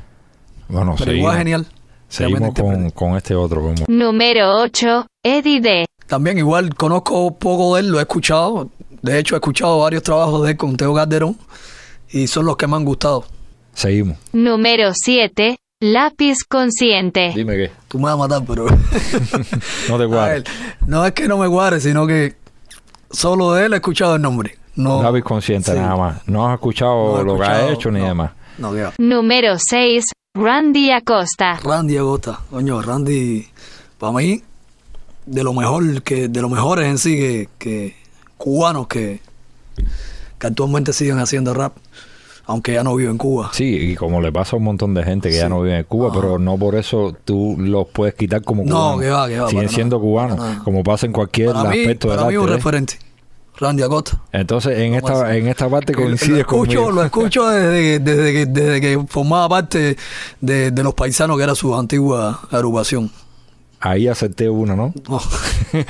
Bueno, 0.68 0.94
Pero 0.98 1.04
seguimos, 1.10 1.18
igual 1.18 1.38
genial. 1.38 1.66
seguimos 2.08 2.54
con, 2.54 2.90
con 2.90 3.16
este 3.16 3.34
otro. 3.34 3.60
como- 3.60 3.74
Número 3.88 4.56
8. 4.62 5.06
Eddie 5.22 5.60
D. 5.60 5.86
También 6.06 6.38
igual 6.38 6.74
conozco 6.74 7.34
poco 7.34 7.74
de 7.74 7.82
él, 7.82 7.88
lo 7.90 7.98
he 7.98 8.02
escuchado. 8.02 8.70
De 9.04 9.18
hecho, 9.18 9.34
he 9.34 9.38
escuchado 9.38 9.78
varios 9.80 10.02
trabajos 10.02 10.42
de 10.44 10.52
él 10.52 10.56
con 10.56 10.76
Teo 10.78 10.94
Calderón 10.94 11.36
y 12.10 12.26
son 12.26 12.46
los 12.46 12.56
que 12.56 12.66
me 12.66 12.76
han 12.76 12.86
gustado. 12.86 13.24
Seguimos. 13.74 14.16
Número 14.32 14.92
7. 14.94 15.58
Lápiz 15.80 16.38
Consciente. 16.48 17.32
Dime 17.34 17.54
qué. 17.56 17.70
Tú 17.88 17.98
me 17.98 18.04
vas 18.04 18.14
a 18.14 18.16
matar, 18.16 18.42
pero... 18.46 18.64
No 19.90 19.98
te 19.98 20.06
ver, 20.06 20.44
no 20.86 21.04
es 21.04 21.12
que 21.12 21.28
no 21.28 21.36
me 21.36 21.46
guarde, 21.46 21.80
sino 21.80 22.06
que 22.06 22.36
solo 23.10 23.52
de 23.52 23.66
él 23.66 23.74
he 23.74 23.76
escuchado 23.76 24.16
el 24.16 24.22
nombre. 24.22 24.56
No, 24.76 25.02
Lápiz 25.02 25.22
consciente 25.22 25.72
Sí. 25.72 25.78
nada 25.78 25.96
más. 25.96 26.26
No 26.26 26.48
has 26.48 26.54
escuchado 26.54 27.18
No 27.18 27.22
lo 27.24 27.38
que 27.38 27.44
ha 27.44 27.68
hecho 27.70 27.90
ni 27.90 28.00
no. 28.00 28.06
demás. 28.06 28.30
No. 28.56 28.72
Número 28.96 29.56
6. 29.58 30.06
Randy 30.34 30.90
Acosta. 30.92 31.60
Randy 31.62 31.98
Agosta, 31.98 32.40
coño, 32.50 32.80
Randy, 32.80 33.46
para 33.98 34.12
mí, 34.14 34.42
de 35.26 35.44
lo 35.44 35.52
mejor 35.52 36.02
que, 36.02 36.28
de 36.28 36.40
los 36.40 36.50
mejores 36.50 36.86
en 36.86 36.96
sí 36.98 37.16
que, 37.16 37.48
que 37.58 38.03
cubanos 38.36 38.86
que, 38.88 39.20
que 40.38 40.46
actualmente 40.46 40.92
siguen 40.92 41.18
haciendo 41.18 41.54
rap, 41.54 41.74
aunque 42.46 42.74
ya 42.74 42.84
no 42.84 42.94
vive 42.94 43.10
en 43.10 43.16
Cuba. 43.18 43.50
Sí, 43.52 43.64
y 43.92 43.94
como 43.94 44.20
le 44.20 44.30
pasa 44.30 44.56
a 44.56 44.58
un 44.58 44.64
montón 44.64 44.92
de 44.94 45.02
gente 45.02 45.30
que 45.30 45.36
ya 45.36 45.48
no 45.48 45.62
vive 45.62 45.78
en 45.78 45.84
Cuba, 45.84 46.08
Ajá. 46.10 46.20
pero 46.20 46.38
no 46.38 46.58
por 46.58 46.74
eso 46.74 47.16
tú 47.24 47.56
los 47.58 47.88
puedes 47.88 48.14
quitar 48.14 48.42
como 48.42 48.62
No, 48.64 48.68
cubanos. 48.94 49.00
que 49.00 49.10
va, 49.10 49.28
que 49.28 49.38
va, 49.40 49.48
Siguen 49.48 49.68
siendo 49.68 50.00
cubanos, 50.00 50.58
como 50.62 50.82
pasa 50.84 51.06
en 51.06 51.12
cualquier 51.12 51.52
para 51.52 51.70
mí, 51.70 51.80
aspecto 51.80 52.08
del 52.08 52.16
para 52.18 52.28
mí 52.28 52.34
arte. 52.34 52.38
un 52.44 52.46
¿ves? 52.46 52.56
referente, 52.56 52.98
Randy 53.56 53.82
Acosta. 53.84 54.20
Entonces, 54.32 54.78
en 54.78 55.00
¿Cómo 55.00 55.12
esta, 55.14 55.28
así? 55.28 55.38
en 55.38 55.46
esta 55.48 55.68
parte 55.70 55.92
Que 55.94 56.00
lo 56.00 56.06
coincides 56.08 56.40
escucho, 56.40 56.80
conmigo. 56.82 56.90
lo 56.90 57.02
escucho 57.04 57.48
desde, 57.48 57.80
que- 57.82 57.98
desde, 58.00 58.32
que, 58.32 58.46
desde 58.46 58.80
que 58.80 59.04
formaba 59.08 59.48
parte 59.48 59.96
de, 60.40 60.70
de 60.70 60.82
los 60.82 60.92
paisanos 60.92 61.38
que 61.38 61.44
era 61.44 61.54
su 61.54 61.74
antigua 61.74 62.40
agrupación. 62.50 63.10
Ahí 63.84 64.08
acepté 64.08 64.48
uno, 64.48 64.74
¿no? 64.74 64.94
Oh, 65.08 65.20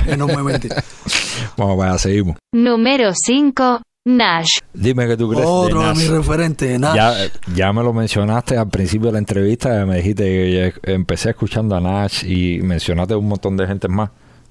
enormemente. 0.09 0.69
Vamos, 1.57 1.79
vaya, 1.79 1.97
seguimos. 1.97 2.37
Número 2.53 3.13
5. 3.15 3.83
Nash. 4.07 4.59
Dime 4.73 5.07
que 5.07 5.17
tú 5.17 5.31
crees 5.31 5.47
Otro 5.49 5.79
de 5.79 5.85
de 5.85 5.91
Nas. 5.91 5.99
mis 5.99 6.11
referentes, 6.11 6.81
Nash. 6.81 6.97
Ya, 6.97 7.15
ya 7.55 7.73
me 7.73 7.85
lo 7.85 7.93
mencionaste 7.93 8.57
al 8.59 8.69
principio 8.69 9.07
de 9.07 9.13
la 9.13 9.19
entrevista, 9.21 9.87
me 9.87 9.99
dijiste 9.99 10.25
que 10.25 10.93
empecé 10.93 11.31
escuchando 11.31 11.77
a 11.77 11.81
Nash 11.81 12.25
y 12.25 12.61
mencionaste 12.63 13.15
un 13.15 13.29
montón 13.29 13.57
de 13.57 13.65
gente 13.65 13.87
más. 13.87 14.11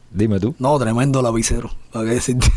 Dime 0.09 0.39
tú. 0.39 0.55
No, 0.57 0.79
tremendo 0.79 1.21
lapicero. 1.21 1.69
¿Para 1.91 2.05
qué 2.05 2.11
decirte? 2.11 2.47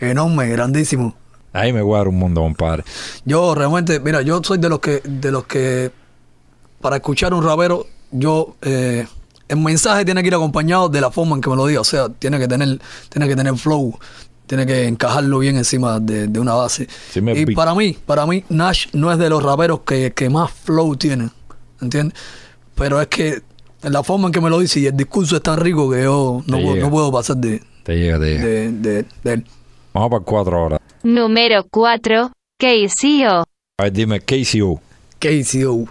Enorme, 0.00 0.48
grandísimo. 0.48 1.14
Ahí 1.52 1.72
me 1.72 1.82
guarda 1.82 2.08
un 2.10 2.18
mundo, 2.18 2.40
compadre. 2.40 2.82
Yo 3.24 3.54
realmente, 3.54 4.00
mira, 4.00 4.20
yo 4.22 4.42
soy 4.42 4.58
de 4.58 4.68
los 4.68 4.80
que, 4.80 5.00
de 5.04 5.30
los 5.30 5.44
que 5.46 5.92
para 6.80 6.96
escuchar 6.96 7.32
un 7.34 7.44
rapero, 7.44 7.86
yo 8.10 8.56
eh, 8.62 9.06
el 9.50 9.58
mensaje 9.58 10.04
tiene 10.04 10.22
que 10.22 10.28
ir 10.28 10.34
acompañado 10.34 10.88
de 10.88 11.00
la 11.00 11.10
forma 11.10 11.34
en 11.36 11.42
que 11.42 11.50
me 11.50 11.56
lo 11.56 11.66
diga. 11.66 11.80
O 11.80 11.84
sea, 11.84 12.08
tiene 12.08 12.38
que 12.38 12.48
tener, 12.48 12.80
tiene 13.08 13.28
que 13.28 13.36
tener 13.36 13.54
flow, 13.56 13.98
tiene 14.46 14.64
que 14.66 14.86
encajarlo 14.86 15.38
bien 15.40 15.56
encima 15.56 16.00
de, 16.00 16.26
de 16.28 16.40
una 16.40 16.54
base. 16.54 16.88
Sí, 17.12 17.20
y 17.34 17.54
para 17.54 17.74
mí, 17.74 17.96
para 18.06 18.26
mí, 18.26 18.44
Nash 18.48 18.86
no 18.92 19.12
es 19.12 19.18
de 19.18 19.28
los 19.28 19.42
raperos 19.42 19.80
que, 19.80 20.12
que 20.12 20.28
más 20.30 20.50
flow 20.50 20.96
tiene. 20.96 21.30
¿Entiendes? 21.80 22.18
Pero 22.74 23.00
es 23.00 23.08
que 23.08 23.42
la 23.82 24.02
forma 24.02 24.26
en 24.28 24.32
que 24.32 24.40
me 24.40 24.50
lo 24.50 24.58
dice 24.58 24.80
y 24.80 24.86
el 24.86 24.96
discurso 24.96 25.36
es 25.36 25.42
tan 25.42 25.58
rico 25.58 25.90
que 25.90 26.02
yo 26.02 26.42
no, 26.46 26.56
puedo, 26.58 26.74
llega. 26.74 26.84
no 26.86 26.90
puedo 26.90 27.12
pasar 27.12 27.36
de, 27.36 27.62
Te 27.82 27.96
llega, 27.96 28.18
te 28.18 28.24
llega. 28.26 28.44
de, 28.44 28.72
de- 28.72 29.06
de 29.24 29.32
él. 29.32 29.46
Vamos 29.94 30.10
para 30.10 30.22
cuatro 30.24 30.56
ahora. 30.58 30.80
Número 31.02 31.64
4. 31.70 32.30
KCO. 32.58 33.44
A 33.78 33.82
ver, 33.84 33.92
dime, 33.92 34.20
KCO. 34.20 34.80
KCO, 35.18 35.86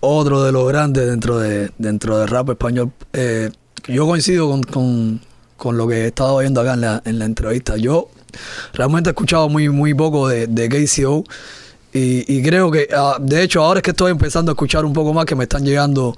otro 0.00 0.42
de 0.42 0.52
los 0.52 0.68
grandes 0.68 1.06
dentro 1.06 1.38
de 1.38 1.70
dentro 1.78 2.18
del 2.18 2.28
rap 2.28 2.50
español. 2.50 2.92
Eh, 3.12 3.50
yo 3.88 4.06
coincido 4.06 4.48
con, 4.48 4.62
con, 4.62 5.20
con 5.56 5.76
lo 5.76 5.86
que 5.86 6.02
he 6.02 6.06
estado 6.06 6.38
viendo 6.38 6.60
acá 6.60 6.74
en 6.74 6.80
la, 6.80 7.02
en 7.04 7.18
la 7.18 7.24
entrevista. 7.24 7.76
Yo 7.76 8.08
realmente 8.74 9.10
he 9.10 9.12
escuchado 9.12 9.48
muy, 9.48 9.68
muy 9.68 9.94
poco 9.94 10.28
de, 10.28 10.46
de 10.46 10.68
KCO 10.68 11.24
y, 11.92 12.32
y 12.32 12.42
creo 12.42 12.70
que, 12.70 12.88
ah, 12.94 13.16
de 13.20 13.42
hecho, 13.42 13.62
ahora 13.62 13.78
es 13.78 13.82
que 13.82 13.90
estoy 13.90 14.12
empezando 14.12 14.52
a 14.52 14.54
escuchar 14.54 14.84
un 14.84 14.92
poco 14.92 15.12
más 15.12 15.24
que 15.24 15.34
me 15.34 15.44
están 15.44 15.64
llegando 15.64 16.16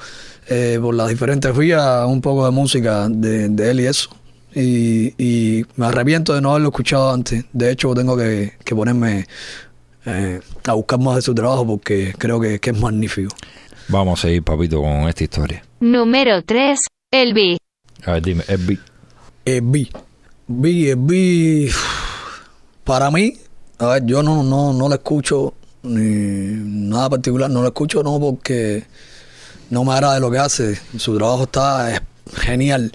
eh, 0.49 0.79
por 0.81 0.95
las 0.95 1.09
diferentes 1.09 1.57
vías 1.57 2.05
un 2.07 2.21
poco 2.21 2.45
de 2.45 2.51
música 2.51 3.09
de, 3.09 3.49
de 3.49 3.71
él 3.71 3.81
y 3.81 3.87
eso. 3.87 4.11
Y, 4.55 5.65
me 5.77 5.87
arrepiento 5.87 6.35
de 6.35 6.43
no 6.43 6.51
haberlo 6.51 6.69
escuchado 6.69 7.13
antes. 7.13 7.45
De 7.53 7.71
hecho, 7.71 7.95
tengo 7.95 8.17
que, 8.17 8.53
que 8.65 8.75
ponerme 8.75 9.27
eh, 10.05 10.41
a 10.67 10.73
buscar 10.75 10.99
más 10.99 11.17
de 11.17 11.23
su 11.23 11.35
trabajo 11.35 11.67
porque 11.67 12.15
creo 12.19 12.39
que, 12.39 12.59
que 12.59 12.71
es 12.71 12.79
magnífico. 12.79 13.35
Vamos 13.89 14.19
a 14.19 14.23
seguir, 14.23 14.43
papito, 14.43 14.81
con 14.81 15.09
esta 15.09 15.25
historia. 15.25 15.63
Número 15.81 16.43
3. 16.43 16.79
El 17.11 17.35
B. 17.35 17.59
A 18.05 18.13
ver, 18.13 18.23
dime, 18.23 18.45
es 18.49 18.67
Big. 18.67 18.81
El 19.45 19.63
B. 19.63 19.89
B, 20.47 20.91
el 20.91 20.97
B, 20.97 21.71
para 22.85 23.11
mí, 23.11 23.35
a 23.79 23.87
ver, 23.87 24.05
yo 24.05 24.23
no, 24.23 24.43
no, 24.43 24.73
no 24.73 24.89
lo 24.89 24.95
escucho 24.95 25.55
ni 25.83 26.91
nada 26.91 27.11
particular, 27.11 27.51
no 27.51 27.63
lo 27.63 27.69
escucho 27.69 28.03
no 28.03 28.21
porque 28.21 28.85
no 29.71 29.85
me 29.85 29.93
agrada 29.93 30.21
lo 30.21 30.31
que 30.31 30.39
hace, 30.39 30.79
su 30.97 31.17
trabajo 31.17 31.45
está 31.45 31.95
es 31.95 32.03
genial 32.35 32.93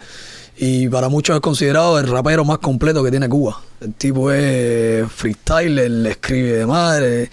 y 0.58 0.90
para 0.90 1.10
muchos 1.10 1.36
es 1.36 1.42
considerado 1.42 2.00
el 2.00 2.08
rapero 2.08 2.44
más 2.44 2.58
completo 2.58 3.04
que 3.04 3.12
tiene 3.12 3.30
Cuba. 3.30 3.62
El 3.80 3.94
tipo 3.94 4.32
es 4.32 5.10
freestyler, 5.12 5.90
le 5.90 6.10
escribe 6.12 6.54
de 6.54 6.66
madre. 6.66 7.30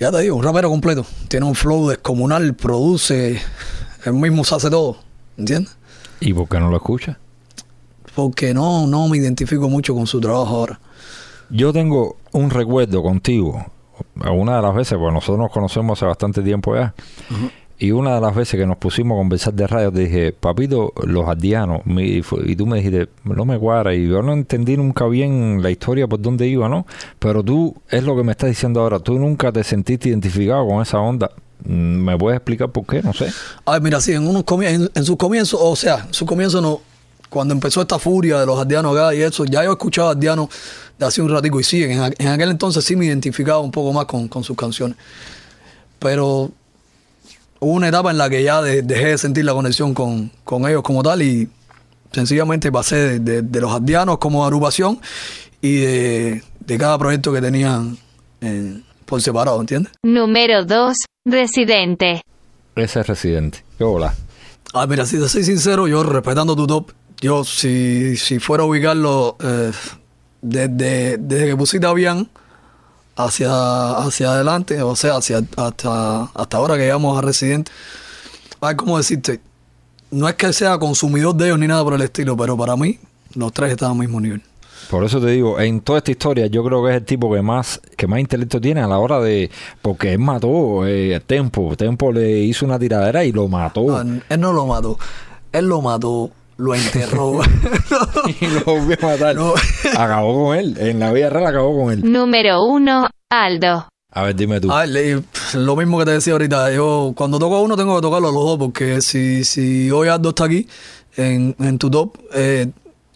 Ya 0.00 0.10
te 0.10 0.20
digo, 0.20 0.34
un 0.36 0.42
rapero 0.42 0.70
completo. 0.70 1.06
Tiene 1.28 1.46
un 1.46 1.54
flow 1.54 1.90
descomunal, 1.90 2.54
produce, 2.54 3.40
él 4.04 4.12
mismo 4.14 4.44
se 4.44 4.54
hace 4.56 4.70
todo, 4.70 4.96
¿entiendes? 5.36 5.76
¿Y 6.20 6.32
por 6.32 6.48
qué 6.48 6.58
no 6.58 6.70
lo 6.70 6.76
escuchas? 6.76 7.16
porque 8.14 8.52
no, 8.52 8.86
no 8.86 9.08
me 9.08 9.18
identifico 9.18 9.68
mucho 9.68 9.94
con 9.94 10.06
su 10.06 10.20
trabajo 10.20 10.56
ahora. 10.56 10.80
Yo 11.48 11.72
tengo 11.72 12.16
un 12.32 12.50
recuerdo 12.50 13.02
contigo. 13.02 13.64
Una 14.30 14.56
de 14.56 14.62
las 14.62 14.74
veces, 14.74 14.98
pues 14.98 15.12
nosotros 15.12 15.38
nos 15.38 15.50
conocemos 15.50 15.98
hace 15.98 16.06
bastante 16.06 16.42
tiempo 16.42 16.74
ya. 16.74 16.94
Y 17.82 17.92
una 17.92 18.14
de 18.16 18.20
las 18.20 18.34
veces 18.34 18.60
que 18.60 18.66
nos 18.66 18.76
pusimos 18.76 19.16
a 19.16 19.18
conversar 19.20 19.54
de 19.54 19.66
radio, 19.66 19.90
te 19.90 20.00
dije, 20.00 20.32
papito, 20.32 20.92
los 21.02 21.26
aldeanos. 21.26 21.80
mi- 21.86 22.20
Y, 22.44 22.54
tú 22.54 22.66
me 22.66 22.76
dijiste, 22.76 23.08
no 23.24 23.46
me 23.46 23.58
cuadra. 23.58 23.94
Y 23.94 24.06
yo 24.06 24.20
no 24.22 24.34
entendí 24.34 24.76
nunca 24.76 25.06
bien 25.06 25.62
la 25.62 25.70
historia 25.70 26.06
por 26.06 26.20
dónde 26.20 26.46
iba, 26.46 26.68
¿no? 26.68 26.86
Pero 27.18 27.42
tú, 27.42 27.74
es 27.88 28.04
lo 28.04 28.14
que 28.14 28.22
me 28.22 28.32
estás 28.32 28.50
diciendo 28.50 28.80
ahora, 28.82 28.98
tú 28.98 29.18
nunca 29.18 29.50
te 29.50 29.64
sentiste 29.64 30.10
identificado 30.10 30.68
con 30.68 30.82
esa 30.82 30.98
onda. 30.98 31.30
Mm, 31.64 31.72
¿Me 32.04 32.18
puedes 32.18 32.36
explicar 32.36 32.68
por 32.70 32.84
qué? 32.84 33.02
No 33.02 33.14
sé. 33.14 33.32
A 33.64 33.72
ver, 33.72 33.80
mira, 33.82 33.98
sí, 34.02 34.12
en, 34.12 34.28
unos 34.28 34.44
en, 34.62 34.90
en 34.94 35.04
sus 35.04 35.16
comienzos, 35.16 35.58
o 35.62 35.74
sea, 35.74 36.04
en 36.06 36.12
sus 36.12 36.28
comienzos 36.28 36.60
no, 36.60 36.80
cuando 37.30 37.54
empezó 37.54 37.80
esta 37.80 37.98
furia 37.98 38.40
de 38.40 38.44
los 38.46 38.58
aldeanos 38.60 38.94
acá 38.94 39.14
y 39.14 39.22
eso, 39.22 39.46
ya 39.46 39.64
yo 39.64 39.70
escuchaba 39.72 40.10
aldeanos 40.10 40.48
de 40.98 41.06
hace 41.06 41.22
un 41.22 41.30
ratico 41.30 41.58
y 41.60 41.64
sí, 41.64 41.82
en, 41.82 41.92
en 42.18 42.28
aquel 42.28 42.50
entonces 42.50 42.84
sí 42.84 42.94
me 42.94 43.06
identificaba 43.06 43.60
un 43.60 43.70
poco 43.70 43.90
más 43.94 44.04
con, 44.04 44.28
con 44.28 44.44
sus 44.44 44.54
canciones. 44.56 44.98
Pero 45.98 46.50
hubo 47.60 47.72
una 47.72 47.88
etapa 47.88 48.10
en 48.10 48.18
la 48.18 48.28
que 48.28 48.42
ya 48.42 48.60
de- 48.62 48.82
dejé 48.82 49.06
de 49.08 49.18
sentir 49.18 49.44
la 49.44 49.52
conexión 49.52 49.94
con, 49.94 50.30
con 50.44 50.66
ellos 50.68 50.82
como 50.82 51.02
tal 51.02 51.22
y 51.22 51.48
sencillamente 52.12 52.72
pasé 52.72 52.96
de, 52.96 53.18
de- 53.20 53.42
de 53.42 53.60
los 53.60 53.72
aldeanos 53.72 54.18
como 54.18 54.44
agrupación 54.44 54.98
y 55.62 55.76
de, 55.76 56.42
de 56.60 56.78
cada 56.78 56.98
proyecto 56.98 57.32
que 57.32 57.40
tenían 57.40 57.96
por 59.06 59.20
separado, 59.20 59.60
¿entiendes? 59.60 59.92
Número 60.02 60.64
2. 60.64 60.96
Residente. 61.26 62.22
Ese 62.76 63.00
es 63.00 63.06
residente. 63.06 63.64
¿Qué 63.76 63.84
hola? 63.84 64.14
Ah, 64.72 64.86
mira, 64.86 65.04
si 65.04 65.18
te 65.18 65.28
soy 65.28 65.44
sincero, 65.44 65.86
yo 65.88 66.02
respetando 66.02 66.54
tu 66.56 66.66
top, 66.66 66.92
yo 67.20 67.44
si, 67.44 68.16
si 68.16 68.38
fuera 68.38 68.62
a 68.62 68.66
ubicarlo 68.66 69.36
eh, 69.42 69.72
desde, 70.40 71.18
desde 71.18 71.46
que 71.48 71.56
pusiste 71.56 71.86
a 71.86 71.92
Bian 71.92 72.28
hacia, 73.24 73.96
hacia 73.98 74.32
adelante, 74.32 74.82
o 74.82 74.96
sea, 74.96 75.16
hacia, 75.16 75.42
hasta, 75.56 76.22
hasta 76.34 76.56
ahora 76.56 76.76
que 76.76 76.82
llegamos 76.82 77.18
a 77.18 77.22
Residente. 77.22 77.72
A 78.60 78.68
ver, 78.68 78.76
¿cómo 78.76 78.98
decirte? 78.98 79.40
No 80.10 80.28
es 80.28 80.34
que 80.34 80.52
sea 80.52 80.78
consumidor 80.78 81.34
de 81.34 81.46
ellos 81.46 81.58
ni 81.58 81.66
nada 81.66 81.84
por 81.84 81.94
el 81.94 82.02
estilo, 82.02 82.36
pero 82.36 82.56
para 82.56 82.76
mí 82.76 82.98
los 83.34 83.52
tres 83.52 83.72
están 83.72 83.92
al 83.92 83.98
mismo 83.98 84.20
nivel. 84.20 84.42
Por 84.90 85.04
eso 85.04 85.20
te 85.20 85.28
digo, 85.28 85.60
en 85.60 85.82
toda 85.82 85.98
esta 85.98 86.10
historia 86.10 86.46
yo 86.46 86.64
creo 86.64 86.82
que 86.82 86.90
es 86.90 86.96
el 86.96 87.04
tipo 87.04 87.32
que 87.32 87.42
más 87.42 87.80
que 87.96 88.08
más 88.08 88.18
intelecto 88.18 88.60
tiene 88.60 88.80
a 88.80 88.88
la 88.88 88.98
hora 88.98 89.20
de... 89.20 89.48
Porque 89.82 90.12
él 90.12 90.18
mató 90.18 90.84
eh, 90.84 91.20
Tempo. 91.24 91.76
Tempo 91.76 92.10
le 92.10 92.40
hizo 92.40 92.66
una 92.66 92.76
tiradera 92.76 93.24
y 93.24 93.30
lo 93.30 93.46
mató. 93.46 94.02
No, 94.02 94.20
él 94.28 94.40
no 94.40 94.52
lo 94.52 94.66
mató. 94.66 94.98
Él 95.52 95.66
lo 95.66 95.80
mató, 95.80 96.30
lo 96.60 96.74
enterró. 96.74 97.40
y 98.40 98.46
lo 98.46 98.60
volvió 98.64 98.96
a 99.02 99.06
matar. 99.06 99.34
No. 99.34 99.54
Acabó 99.96 100.46
con 100.46 100.56
él. 100.58 100.76
En 100.78 100.98
la 101.00 101.12
vida 101.12 101.30
real 101.30 101.46
acabó 101.46 101.76
con 101.84 101.92
él. 101.92 102.10
Número 102.12 102.62
1, 102.64 103.08
Aldo. 103.30 103.88
A 104.12 104.22
ver, 104.22 104.34
dime 104.36 104.60
tú. 104.60 104.70
A 104.72 104.80
ver, 104.80 104.88
le- 104.88 105.22
lo 105.54 105.76
mismo 105.76 105.98
que 105.98 106.04
te 106.04 106.10
decía 106.12 106.32
ahorita, 106.32 106.72
yo 106.72 107.12
cuando 107.16 107.38
toco 107.38 107.56
a 107.56 107.62
uno 107.62 107.76
tengo 107.76 107.96
que 107.96 108.02
tocarlo 108.02 108.28
a 108.28 108.32
los 108.32 108.44
dos, 108.44 108.58
porque 108.58 109.00
si, 109.00 109.44
si 109.44 109.90
hoy 109.90 110.08
Aldo 110.08 110.30
está 110.30 110.44
aquí 110.44 110.66
en, 111.16 111.54
en 111.60 111.78
tu 111.78 111.90
top, 111.90 112.16
eh, 112.34 112.68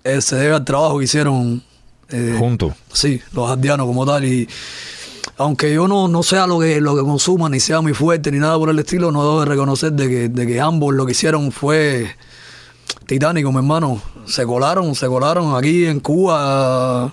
eh, 0.05 0.21
se 0.21 0.37
debe 0.37 0.55
al 0.55 0.65
trabajo 0.65 0.99
que 0.99 1.05
hicieron 1.05 1.63
eh, 2.11 2.37
Juntos. 2.39 2.75
Sí, 2.93 3.21
los 3.33 3.51
aldeanos 3.51 3.87
como 3.87 4.07
tal. 4.07 4.25
Y 4.25 4.49
aunque 5.39 5.73
yo 5.75 5.89
no, 5.89 6.07
no 6.07 6.23
sea 6.23 6.47
lo 6.47 6.61
que, 6.61 6.81
lo 6.81 6.95
que 6.95 7.03
consuma, 7.03 7.49
ni 7.49 7.59
sea 7.59 7.81
muy 7.81 7.93
fuerte, 7.95 8.31
ni 8.31 8.39
nada 8.39 8.57
por 8.57 8.71
el 8.71 8.79
estilo, 8.79 9.11
no 9.11 9.23
debo 9.25 9.41
de 9.41 9.47
reconocer 9.47 9.93
de 9.95 10.09
que, 10.09 10.29
de 10.29 10.47
que 10.47 10.61
ambos 10.61 10.95
lo 10.95 11.07
que 11.07 11.13
hicieron 11.13 11.51
fue 11.51 12.09
titánico, 13.07 13.51
mi 13.53 13.59
hermano. 13.59 14.01
Se 14.27 14.45
colaron, 14.45 14.95
se 14.95 15.07
colaron 15.07 15.55
aquí 15.57 15.87
en 15.87 16.01
Cuba. 16.01 17.13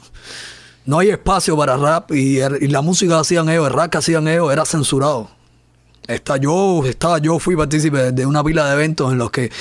No 0.85 0.99
hay 0.99 1.09
espacio 1.09 1.55
para 1.57 1.77
rap 1.77 2.11
y, 2.11 2.39
y 2.39 2.67
la 2.67 2.81
música 2.81 3.15
que 3.15 3.21
hacían 3.21 3.49
ellos, 3.49 3.67
el 3.67 3.73
rap 3.73 3.91
que 3.91 3.97
hacían 3.97 4.27
ellos 4.27 4.51
era 4.51 4.65
censurado. 4.65 5.29
Está, 6.07 6.37
yo, 6.37 6.83
estaba, 6.85 7.19
yo 7.19 7.37
fui 7.39 7.55
partícipe 7.55 8.11
de 8.11 8.25
una 8.25 8.43
pila 8.43 8.65
de 8.65 8.73
eventos 8.73 9.11
en 9.11 9.19
los 9.19 9.29
que 9.29 9.51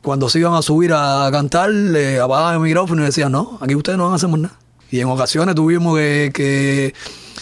cuando 0.00 0.28
se 0.28 0.38
iban 0.38 0.54
a 0.54 0.62
subir 0.62 0.92
a 0.94 1.28
cantar, 1.32 1.70
le 1.70 2.20
apagaban 2.20 2.54
el 2.54 2.60
micrófono 2.60 3.02
y 3.02 3.06
decían, 3.06 3.32
no, 3.32 3.58
aquí 3.60 3.74
ustedes 3.74 3.98
no 3.98 4.04
van 4.04 4.12
a 4.12 4.16
hacer 4.16 4.30
nada. 4.30 4.54
Y 4.90 5.00
en 5.00 5.08
ocasiones 5.08 5.54
tuvimos 5.54 5.98
que, 5.98 6.94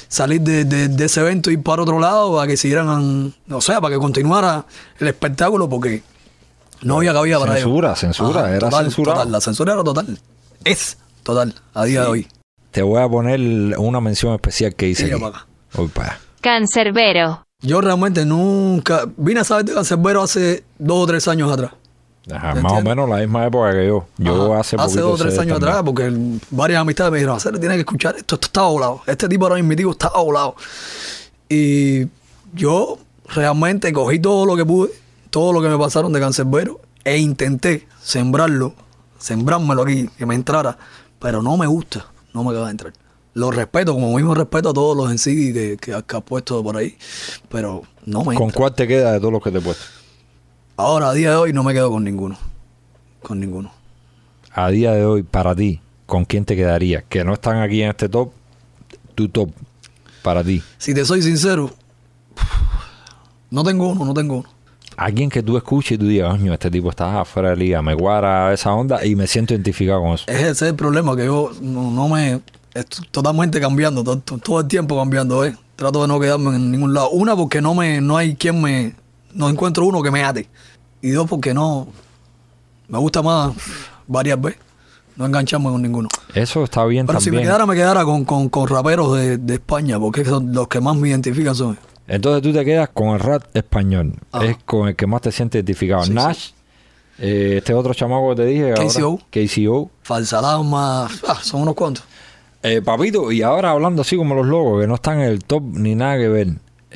salir 0.08 0.40
de 0.40 1.04
ese 1.04 1.20
evento 1.20 1.50
y 1.50 1.54
ir 1.54 1.62
para 1.62 1.82
otro 1.82 1.98
lado 1.98 2.34
para 2.34 2.46
que 2.46 2.56
siguieran, 2.56 3.34
o 3.50 3.60
sea, 3.60 3.80
para 3.80 3.94
que 3.94 4.00
continuara 4.00 4.64
el 4.98 5.08
espectáculo 5.08 5.68
porque 5.68 6.02
no 6.82 6.98
había 6.98 7.12
cabida 7.12 7.38
para. 7.38 7.54
Censura, 7.54 7.96
censura, 7.96 8.50
era 8.50 8.58
total, 8.60 8.84
censurado. 8.84 9.18
total, 9.18 9.32
la 9.32 9.40
censura 9.40 9.72
era 9.72 9.84
total. 9.84 10.18
Es 10.64 10.98
total, 11.22 11.54
a 11.74 11.84
día 11.84 12.02
de 12.02 12.06
hoy. 12.06 12.28
Te 12.70 12.82
voy 12.82 13.00
a 13.00 13.08
poner 13.08 13.40
una 13.78 14.00
mención 14.00 14.34
especial 14.34 14.74
que 14.74 14.88
hice 14.88 15.04
Mira 15.04 15.18
para 15.18 15.28
acá. 15.28 15.46
Voy 15.74 15.88
para 15.88 16.08
allá. 16.10 16.20
Cancerbero. 16.40 17.46
Yo 17.62 17.80
realmente 17.80 18.24
nunca 18.26 19.08
vine 19.16 19.40
a 19.40 19.44
saber 19.44 19.64
de 19.64 19.74
Cancerbero 19.74 20.22
hace 20.22 20.64
dos 20.78 21.04
o 21.04 21.06
tres 21.06 21.26
años 21.28 21.50
atrás. 21.50 21.72
Ajá, 22.30 22.54
¿Me 22.54 22.62
más 22.62 22.72
o 22.72 22.82
menos 22.82 23.08
la 23.08 23.18
misma 23.18 23.46
época 23.46 23.72
que 23.72 23.86
yo. 23.86 24.06
Yo 24.18 24.52
Ajá. 24.52 24.60
hace 24.60 24.76
poquito 24.76 25.00
dos 25.00 25.20
o 25.20 25.24
tres 25.24 25.38
años 25.38 25.58
atrás, 25.58 25.82
porque 25.84 26.12
varias 26.50 26.80
amistades 26.80 27.12
me 27.12 27.18
dijeron, 27.18 27.36
hacer 27.36 27.58
tiene 27.58 27.76
que 27.76 27.80
escuchar 27.80 28.16
esto, 28.16 28.34
esto 28.34 28.46
está 28.46 28.62
volado. 28.62 29.02
Este 29.06 29.28
tipo 29.28 29.46
ahora 29.46 29.62
mismo 29.62 29.92
está 29.92 30.10
volado. 30.10 30.56
Y 31.48 32.06
yo 32.52 32.98
realmente 33.28 33.92
cogí 33.92 34.18
todo 34.18 34.44
lo 34.44 34.56
que 34.56 34.64
pude, 34.64 34.90
todo 35.30 35.52
lo 35.52 35.62
que 35.62 35.68
me 35.68 35.78
pasaron 35.78 36.12
de 36.12 36.20
cancerbero, 36.20 36.80
e 37.04 37.18
intenté 37.18 37.86
sembrarlo, 38.02 38.74
sembrármelo 39.18 39.82
aquí, 39.82 40.08
que 40.18 40.26
me 40.26 40.34
entrara, 40.34 40.76
pero 41.20 41.42
no 41.42 41.56
me 41.56 41.66
gusta, 41.66 42.06
no 42.34 42.42
me 42.42 42.50
acaba 42.50 42.66
de 42.66 42.72
entrar. 42.72 42.92
Lo 43.34 43.50
respeto, 43.50 43.92
como 43.92 44.14
mismo 44.16 44.34
respeto 44.34 44.70
a 44.70 44.72
todos 44.72 44.96
los 44.96 45.10
en 45.10 45.18
sí 45.18 45.52
que, 45.52 45.76
que, 45.76 46.02
que 46.06 46.16
has 46.16 46.22
puesto 46.22 46.62
por 46.64 46.76
ahí, 46.76 46.96
pero 47.48 47.82
no 48.06 48.24
me 48.24 48.34
¿Con 48.34 48.44
entra. 48.44 48.58
cuál 48.58 48.74
te 48.74 48.88
queda 48.88 49.12
de 49.12 49.20
todos 49.20 49.32
los 49.32 49.42
que 49.42 49.50
te 49.50 49.58
he 49.58 49.60
puesto? 49.60 49.84
Ahora, 50.76 51.10
a 51.10 51.12
día 51.12 51.30
de 51.30 51.36
hoy, 51.36 51.52
no 51.52 51.62
me 51.62 51.72
quedo 51.74 51.90
con 51.90 52.02
ninguno. 52.02 52.36
Con 53.22 53.40
ninguno. 53.40 53.70
A 54.52 54.70
día 54.70 54.92
de 54.92 55.04
hoy, 55.04 55.22
para 55.22 55.54
ti, 55.54 55.80
¿con 56.06 56.24
quién 56.24 56.44
te 56.44 56.56
quedaría? 56.56 57.02
Que 57.02 57.24
no 57.24 57.34
están 57.34 57.60
aquí 57.60 57.82
en 57.82 57.90
este 57.90 58.08
top, 58.08 58.30
tu 59.14 59.28
top, 59.28 59.50
para 60.22 60.42
ti. 60.42 60.62
Si 60.78 60.94
te 60.94 61.04
soy 61.04 61.22
sincero, 61.22 61.70
no 63.50 63.62
tengo 63.64 63.88
uno, 63.88 64.04
no 64.04 64.14
tengo 64.14 64.38
uno. 64.38 64.48
Alguien 64.96 65.28
que 65.28 65.42
tú 65.42 65.56
escuches 65.56 65.92
y 65.92 65.98
tú 65.98 66.06
digas, 66.06 66.30
coño, 66.30 66.52
este 66.54 66.70
tipo 66.70 66.88
está 66.90 67.24
fuera 67.24 67.50
de 67.50 67.56
liga, 67.56 67.82
me 67.82 67.94
guarda 67.94 68.52
esa 68.52 68.72
onda 68.72 69.04
y 69.04 69.14
me 69.14 69.26
siento 69.26 69.52
identificado 69.52 70.00
con 70.00 70.12
eso. 70.12 70.24
Es 70.26 70.36
ese 70.40 70.50
es 70.50 70.62
el 70.62 70.74
problema, 70.74 71.14
que 71.16 71.26
yo 71.26 71.50
no, 71.60 71.90
no 71.90 72.08
me... 72.08 72.40
Estoy 72.72 73.06
totalmente 73.10 73.60
cambiando, 73.60 74.02
to- 74.04 74.18
to- 74.18 74.38
todo, 74.38 74.60
el 74.60 74.68
tiempo 74.68 74.96
cambiando, 74.96 75.44
¿eh? 75.44 75.54
Trato 75.76 76.02
de 76.02 76.08
no 76.08 76.18
quedarme 76.20 76.56
en 76.56 76.70
ningún 76.70 76.92
lado. 76.94 77.10
Una, 77.10 77.34
porque 77.36 77.60
no 77.62 77.74
me 77.74 78.00
no 78.00 78.16
hay 78.16 78.34
quien 78.36 78.60
me... 78.60 78.94
No 79.34 79.48
encuentro 79.50 79.84
uno 79.86 80.02
que 80.02 80.10
me 80.10 80.22
ate. 80.24 80.48
Y 81.02 81.10
dos, 81.10 81.28
porque 81.28 81.52
no... 81.54 81.88
Me 82.88 82.98
gusta 82.98 83.20
más 83.22 83.52
varias 84.06 84.40
veces. 84.40 84.60
No 85.16 85.24
engancharme 85.24 85.70
con 85.70 85.80
ninguno. 85.80 86.08
Eso 86.34 86.62
está 86.64 86.84
bien 86.84 87.06
Pero 87.06 87.20
si 87.20 87.30
me 87.30 87.36
también. 87.36 87.48
quedara, 87.48 87.66
me 87.66 87.74
quedara 87.74 88.04
con, 88.04 88.24
con, 88.26 88.48
con 88.50 88.68
raperos 88.68 89.16
de, 89.16 89.38
de 89.38 89.54
España, 89.54 89.98
porque 89.98 90.24
son 90.26 90.52
los 90.52 90.68
que 90.68 90.78
más 90.80 90.94
me 90.96 91.08
identifican 91.08 91.54
son. 91.54 91.78
Entonces 92.08 92.42
tú 92.42 92.52
te 92.52 92.64
quedas 92.64 92.88
con 92.90 93.08
el 93.08 93.20
rap 93.20 93.44
español. 93.54 94.14
Ajá. 94.32 94.44
Es 94.46 94.56
con 94.64 94.88
el 94.88 94.96
que 94.96 95.06
más 95.06 95.22
te 95.22 95.32
sientes 95.32 95.58
identificado. 95.58 96.04
Sí, 96.04 96.12
Nash, 96.12 96.50
eh, 97.18 97.54
este 97.58 97.74
otro 97.74 97.94
chamaco 97.94 98.30
que 98.30 98.36
te 98.36 98.44
dije. 98.46 98.70
ahora, 98.70 98.84
KCO. 98.86 99.20
KCO. 99.30 99.90
Falsa 100.02 100.38
Alarma, 100.38 101.06
ah, 101.26 101.38
son 101.42 101.62
unos 101.62 101.74
cuantos. 101.74 102.04
Eh, 102.62 102.82
papito, 102.82 103.30
y 103.32 103.42
ahora 103.42 103.70
hablando 103.70 104.02
así 104.02 104.16
como 104.16 104.34
los 104.34 104.46
logos, 104.46 104.80
que 104.80 104.86
no 104.86 104.96
están 104.96 105.20
en 105.20 105.28
el 105.28 105.44
top 105.44 105.62
ni 105.64 105.94
nada 105.94 106.16
que 106.18 106.28
ver. 106.28 106.48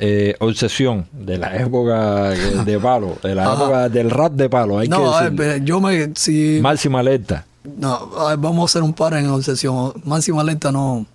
Eh, 0.03 0.35
obsesión 0.39 1.05
de 1.11 1.37
la 1.37 1.55
época 1.57 2.29
de 2.31 2.79
palo, 2.81 3.17
de 3.21 3.35
la 3.35 3.43
Ajá. 3.51 3.53
época 3.63 3.89
del 3.89 4.09
rap 4.09 4.33
de 4.33 4.49
palo, 4.49 4.79
hay 4.79 4.87
no, 4.87 5.15
a 5.15 5.23
que 5.25 5.29
ver, 5.29 5.63
yo 5.63 5.79
me... 5.79 6.11
Si, 6.15 6.59
Máxima 6.61 7.01
alerta. 7.01 7.45
No, 7.77 8.09
a 8.17 8.29
ver, 8.29 8.37
vamos 8.37 8.61
a 8.61 8.65
hacer 8.65 8.81
un 8.81 8.93
par 8.93 9.13
en 9.13 9.27
obsesión. 9.27 9.93
Máxima 10.05 10.43
lenta 10.43 10.71
no. 10.71 11.05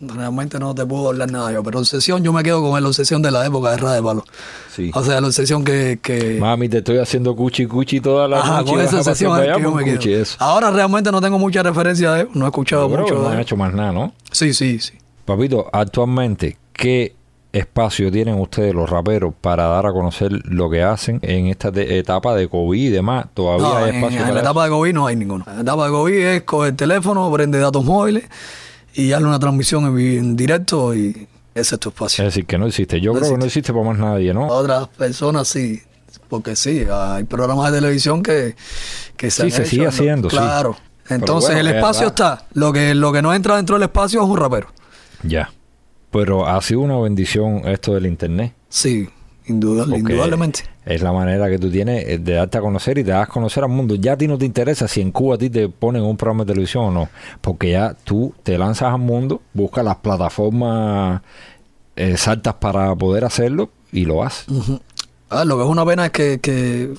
Realmente 0.00 0.58
no 0.58 0.74
te 0.74 0.86
puedo 0.86 1.08
hablar 1.08 1.30
nada 1.30 1.52
yo. 1.52 1.62
Pero 1.62 1.78
obsesión, 1.80 2.22
yo 2.24 2.32
me 2.32 2.42
quedo 2.42 2.62
con 2.62 2.82
la 2.82 2.88
obsesión 2.88 3.20
de 3.20 3.30
la 3.30 3.44
época 3.44 3.72
de 3.72 3.76
Ra 3.76 3.92
de 3.92 4.02
Palo. 4.02 4.24
Sí. 4.74 4.90
O 4.94 5.04
sea, 5.04 5.20
la 5.20 5.26
obsesión 5.26 5.62
que. 5.62 5.98
que 6.02 6.38
Mami, 6.40 6.70
te 6.70 6.78
estoy 6.78 6.96
haciendo 6.98 7.36
cuchi 7.36 7.66
cuchi 7.66 8.00
toda 8.00 8.26
la 8.26 8.38
Ajá, 8.38 8.58
noche. 8.60 8.70
con 8.72 8.80
esa 8.80 8.96
obsesión 8.98 9.38
es 9.42 9.54
que 9.56 9.62
yo 9.62 9.72
me 9.72 9.84
quedo. 9.84 10.00
eso. 10.22 10.36
Ahora 10.38 10.70
realmente 10.70 11.12
no 11.12 11.20
tengo 11.20 11.38
mucha 11.38 11.62
referencia 11.62 12.12
de 12.14 12.20
él. 12.22 12.28
No 12.32 12.46
he 12.46 12.48
escuchado 12.48 12.88
mucho. 12.88 13.14
no 13.14 13.28
han 13.28 13.40
hecho 13.40 13.56
más 13.56 13.74
nada, 13.74 13.92
¿no? 13.92 14.12
Sí, 14.32 14.54
sí, 14.54 14.78
sí. 14.78 14.94
Papito, 15.26 15.66
actualmente, 15.70 16.56
¿qué 16.72 17.14
espacio 17.52 18.10
tienen 18.10 18.40
ustedes 18.40 18.72
los 18.74 18.88
raperos 18.88 19.34
para 19.38 19.64
dar 19.66 19.84
a 19.84 19.92
conocer 19.92 20.30
lo 20.46 20.70
que 20.70 20.82
hacen 20.82 21.18
en 21.22 21.48
esta 21.48 21.68
etapa 21.74 22.34
de 22.34 22.48
COVID 22.48 22.80
y 22.80 22.88
demás? 22.88 23.26
¿Todavía 23.34 23.66
No, 23.68 23.76
hay 23.76 23.90
espacio 23.96 24.16
en 24.18 24.22
para 24.22 24.32
la 24.34 24.40
eso? 24.40 24.48
etapa 24.50 24.64
de 24.64 24.70
COVID 24.70 24.92
no 24.94 25.06
hay 25.06 25.16
ninguno. 25.16 25.44
En 25.46 25.56
la 25.56 25.62
etapa 25.62 25.84
de 25.84 25.90
COVID 25.90 26.14
es 26.16 26.42
coger 26.44 26.70
el 26.70 26.76
teléfono, 26.76 27.30
prende 27.30 27.58
datos 27.58 27.84
móviles 27.84 28.24
y 28.94 29.08
darle 29.10 29.28
una 29.28 29.38
transmisión 29.38 29.84
en, 29.86 29.98
en 30.18 30.36
directo 30.36 30.94
y 30.94 31.26
ese 31.54 31.74
es 31.74 31.80
tu 31.80 31.88
espacio. 31.90 32.24
Es 32.26 32.34
decir, 32.34 32.46
que 32.46 32.58
no 32.58 32.66
existe. 32.66 33.00
Yo 33.00 33.12
No 33.12 33.18
creo 33.20 33.32
que 33.32 33.38
no 33.38 33.44
existe 33.44 33.72
para 33.72 33.84
más 33.84 33.98
nadie, 33.98 34.32
¿no? 34.34 34.46
Otras 34.46 34.88
personas 34.88 35.48
sí, 35.48 35.80
porque 36.28 36.56
sí, 36.56 36.84
hay 36.90 37.24
programas 37.24 37.70
de 37.72 37.78
televisión 37.80 38.22
que, 38.22 38.54
que 39.16 39.30
se 39.30 39.42
Sí, 39.42 39.42
han 39.46 39.50
se 39.52 39.62
hecho 39.62 39.70
sigue 39.70 39.82
en 39.82 39.84
lo- 39.84 39.90
haciendo, 39.90 40.30
sí. 40.30 40.36
Claro. 40.36 40.76
Entonces 41.08 41.50
bueno, 41.54 41.60
el 41.60 41.66
es 41.68 41.74
espacio 41.74 42.08
verdad. 42.10 42.34
está. 42.40 42.46
Lo 42.54 42.72
que, 42.72 42.94
lo 42.94 43.12
que 43.12 43.20
no 43.22 43.34
entra 43.34 43.56
dentro 43.56 43.74
del 43.76 43.82
espacio 43.84 44.22
es 44.22 44.28
un 44.28 44.36
rapero. 44.36 44.68
Ya. 45.24 45.50
Pero 46.12 46.46
ha 46.46 46.60
sido 46.62 46.80
una 46.80 46.98
bendición 46.98 47.62
esto 47.68 47.94
del 47.94 48.06
internet. 48.06 48.54
Sí, 48.68 49.08
indudable, 49.46 49.98
indudablemente. 49.98 50.64
Es 50.84 51.02
la 51.02 51.12
manera 51.12 51.48
que 51.48 51.58
tú 51.58 51.70
tienes 51.70 52.06
eh, 52.08 52.18
de 52.18 52.32
darte 52.34 52.58
a 52.58 52.60
conocer 52.60 52.98
y 52.98 53.04
te 53.04 53.10
das 53.10 53.28
a 53.28 53.30
conocer 53.30 53.64
al 53.64 53.70
mundo. 53.70 53.94
Ya 53.94 54.14
a 54.14 54.16
ti 54.16 54.26
no 54.26 54.38
te 54.38 54.46
interesa 54.46 54.88
si 54.88 55.00
en 55.00 55.12
Cuba 55.12 55.34
a 55.34 55.38
ti 55.38 55.50
te 55.50 55.68
ponen 55.68 56.02
un 56.02 56.16
programa 56.16 56.44
de 56.44 56.52
televisión 56.52 56.84
o 56.84 56.90
no. 56.90 57.08
Porque 57.40 57.72
ya 57.72 57.94
tú 58.04 58.34
te 58.42 58.56
lanzas 58.56 58.92
al 58.92 59.00
mundo, 59.00 59.42
buscas 59.52 59.84
las 59.84 59.96
plataformas 59.96 61.22
eh, 61.96 62.12
exactas 62.12 62.54
para 62.54 62.94
poder 62.96 63.24
hacerlo 63.24 63.70
y 63.92 64.04
lo 64.04 64.22
haces. 64.22 64.46
Ah, 65.28 65.44
lo 65.44 65.56
que 65.56 65.64
es 65.64 65.68
una 65.68 65.84
pena 65.84 66.06
es 66.06 66.12
que, 66.12 66.40
que 66.40 66.94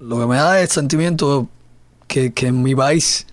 lo 0.00 0.18
que 0.18 0.26
me 0.26 0.36
da 0.36 0.60
el 0.60 0.68
sentimiento 0.68 1.48
que, 2.08 2.32
que 2.32 2.48
en 2.48 2.62
mi 2.62 2.74
país 2.74 3.26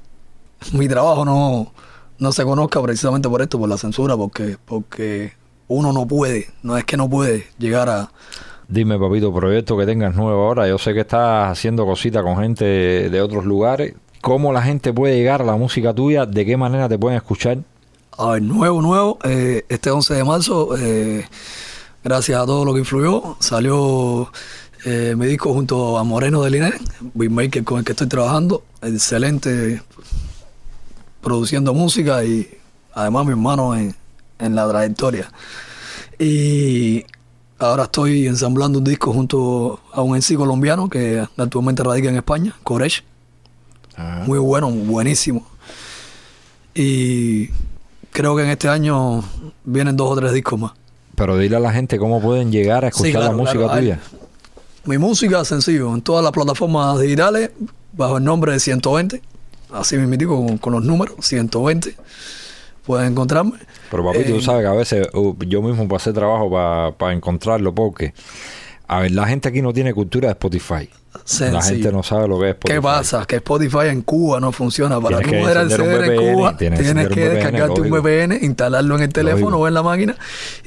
mi 0.74 0.88
trabajo 0.88 1.26
no, 1.26 1.72
no 2.18 2.32
se 2.32 2.44
conozca 2.44 2.82
precisamente 2.82 3.30
por 3.30 3.42
esto, 3.42 3.58
por 3.58 3.70
la 3.70 3.78
censura, 3.78 4.16
porque, 4.18 4.58
porque 4.66 5.34
uno 5.68 5.94
no 5.94 6.06
puede, 6.06 6.50
no 6.64 6.78
es 6.78 6.84
que 6.84 6.98
no 6.98 7.10
puede 7.10 7.48
llegar 7.58 7.90
a... 7.90 8.12
Dime, 8.72 9.00
papito, 9.00 9.34
proyecto 9.34 9.76
que 9.76 9.88
tengas 9.88 10.16
nuevo 10.16 10.46
ahora. 10.46 10.68
Yo 10.68 10.78
sé 10.78 10.94
que 10.94 11.00
estás 11.00 11.52
haciendo 11.52 11.88
cositas 11.88 12.22
con 12.22 12.38
gente 12.38 12.64
de 13.10 13.22
otros 13.22 13.44
lugares. 13.44 13.96
¿Cómo 14.22 14.54
la 14.54 14.62
gente 14.62 14.94
puede 14.94 15.16
llegar 15.16 15.42
a 15.42 15.44
la 15.44 15.56
música 15.56 15.92
tuya? 15.92 16.28
¿De 16.28 16.46
qué 16.46 16.56
manera 16.56 16.88
te 16.88 17.00
pueden 17.00 17.18
escuchar? 17.18 17.58
A 18.16 18.34
ver, 18.34 18.44
nuevo, 18.44 18.80
nuevo, 18.84 19.18
eh, 19.24 19.66
este 19.70 19.90
11 19.90 20.14
de 20.14 20.24
marzo, 20.24 20.78
eh, 20.78 21.26
gracias 22.04 22.40
a 22.40 22.46
todo 22.46 22.64
lo 22.64 22.74
que 22.74 22.82
influyó, 22.82 23.38
salió 23.40 24.32
eh, 24.86 25.16
mi 25.18 25.26
disco 25.26 25.52
junto 25.52 25.98
a 25.98 26.04
Moreno 26.04 26.44
de 26.44 26.52
Liner, 26.52 26.78
beatmaker 27.16 27.64
con 27.64 27.80
el 27.80 27.86
que 27.86 27.94
estoy 27.94 28.08
trabajando, 28.08 28.62
excelente 28.84 29.82
produciendo 31.22 31.74
música 31.74 32.24
y 32.24 32.48
además 32.94 33.26
mi 33.26 33.32
hermano 33.32 33.76
en, 33.76 33.96
en 34.38 34.54
la 34.54 34.70
trayectoria. 34.70 35.32
Y 36.20 37.06
ahora 37.60 37.84
estoy 37.84 38.28
ensamblando 38.28 38.80
un 38.80 38.86
disco 38.86 39.14
junto 39.14 39.80
a 39.92 40.02
un 40.02 40.18
MC 40.18 40.36
colombiano 40.36 40.90
que 40.90 41.26
actualmente 41.38 41.84
radica 41.84 42.10
en 42.10 42.16
España, 42.16 42.56
Koresh. 42.64 43.04
Muy 44.26 44.40
bueno, 44.40 44.70
buenísimo. 44.72 45.46
Y 46.74 47.50
creo 48.12 48.36
que 48.36 48.44
en 48.44 48.50
este 48.50 48.70
año 48.70 49.24
vienen 49.66 49.98
dos 49.98 50.12
o 50.12 50.16
tres 50.16 50.32
discos 50.32 50.58
más. 50.58 50.72
Pero 51.16 51.38
dile 51.38 51.58
a 51.58 51.60
la 51.60 51.74
gente 51.74 52.00
cómo 52.00 52.22
pueden 52.22 52.50
llegar 52.50 52.86
a 52.86 52.88
escuchar 52.88 53.08
Sí, 53.08 53.12
claro, 53.12 53.32
la 53.32 53.38
música 53.38 53.64
claro. 53.66 53.80
tuya. 53.80 54.00
Mi 54.86 54.98
música, 54.98 55.44
sencillo, 55.44 55.94
en 55.94 56.02
todas 56.02 56.24
las 56.24 56.32
plataformas 56.32 56.98
digitales, 57.00 57.52
bajo 57.92 58.18
el 58.18 58.24
nombre 58.24 58.54
de 58.54 58.60
120, 58.62 59.22
así 59.74 59.98
me 59.98 60.26
con, 60.26 60.58
con 60.58 60.74
los 60.74 60.84
números, 60.86 61.16
120, 61.20 61.96
pueden 62.90 63.12
encontrarme. 63.12 63.52
Pero 63.92 64.04
papi, 64.04 64.24
tú 64.24 64.38
Eh, 64.38 64.42
sabes 64.42 64.64
que 64.64 64.68
a 64.68 64.74
veces 64.74 65.08
uh, 65.14 65.36
yo 65.46 65.62
mismo 65.62 65.88
pasé 65.88 66.12
trabajo 66.12 66.50
para 66.98 67.14
encontrarlo 67.14 67.76
porque, 67.76 68.16
a 68.88 69.02
ver, 69.02 69.12
la 69.12 69.28
gente 69.28 69.48
aquí 69.48 69.62
no 69.62 69.72
tiene 69.74 69.94
cultura 69.94 70.30
de 70.30 70.32
Spotify. 70.32 70.90
La 71.52 71.62
gente 71.62 71.92
no 71.92 72.02
sabe 72.02 72.28
lo 72.28 72.40
que 72.40 72.46
es 72.46 72.56
Spotify. 72.56 72.78
¿Qué 72.78 72.82
pasa? 72.82 73.26
Que 73.28 73.36
Spotify 73.36 73.90
en 73.90 74.02
Cuba 74.02 74.40
no 74.40 74.52
funciona. 74.52 75.00
Para 75.00 75.20
tú 75.20 75.30
que 75.30 75.36
ver 75.46 75.58
el 75.58 75.70
CD 75.70 76.16
en 76.16 76.34
Cuba, 76.34 76.58
tienes 76.58 76.80
que 76.80 76.86
tienes 76.94 77.16
descargarte 77.16 77.80
un. 77.82 77.92
VPN, 77.92 78.40
instalarlo 78.42 78.96
en 78.96 79.04
el 79.04 79.14
teléfono 79.14 79.52
Lógico. 79.52 79.60
o 79.60 79.68
en 79.68 79.74
la 79.76 79.84
máquina 79.84 80.16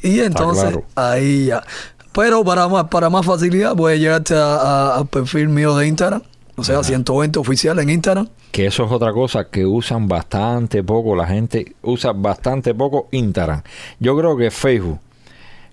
y 0.01 0.21
entonces 0.21 0.63
claro. 0.63 0.85
ahí 0.95 1.47
ya. 1.47 1.65
Pero 2.13 2.45
para 2.45 2.69
más, 2.69 2.85
para 2.85 3.11
más 3.11 3.27
facilidad 3.27 3.75
puedes 3.75 3.99
llegarte 3.99 4.35
al 4.37 5.07
perfil 5.09 5.49
mío 5.49 5.77
de 5.77 5.89
Instagram, 5.89 6.23
o 6.57 6.65
sea, 6.65 6.83
120 6.83 7.39
oficial 7.39 7.79
en 7.79 7.91
Instagram. 7.91 8.29
Que 8.51 8.67
eso 8.67 8.85
es 8.85 8.93
otra 8.93 9.13
cosa 9.13 9.49
que 9.49 9.65
usan 9.65 10.09
bastante 10.09 10.83
poco. 10.83 11.17
La 11.17 11.27
gente 11.27 11.75
usa 11.83 12.13
bastante 12.13 12.75
poco 12.75 13.09
Instagram. 13.11 13.63
Yo 13.99 14.17
creo 14.17 14.37
que 14.37 14.51
Facebook, 14.51 15.01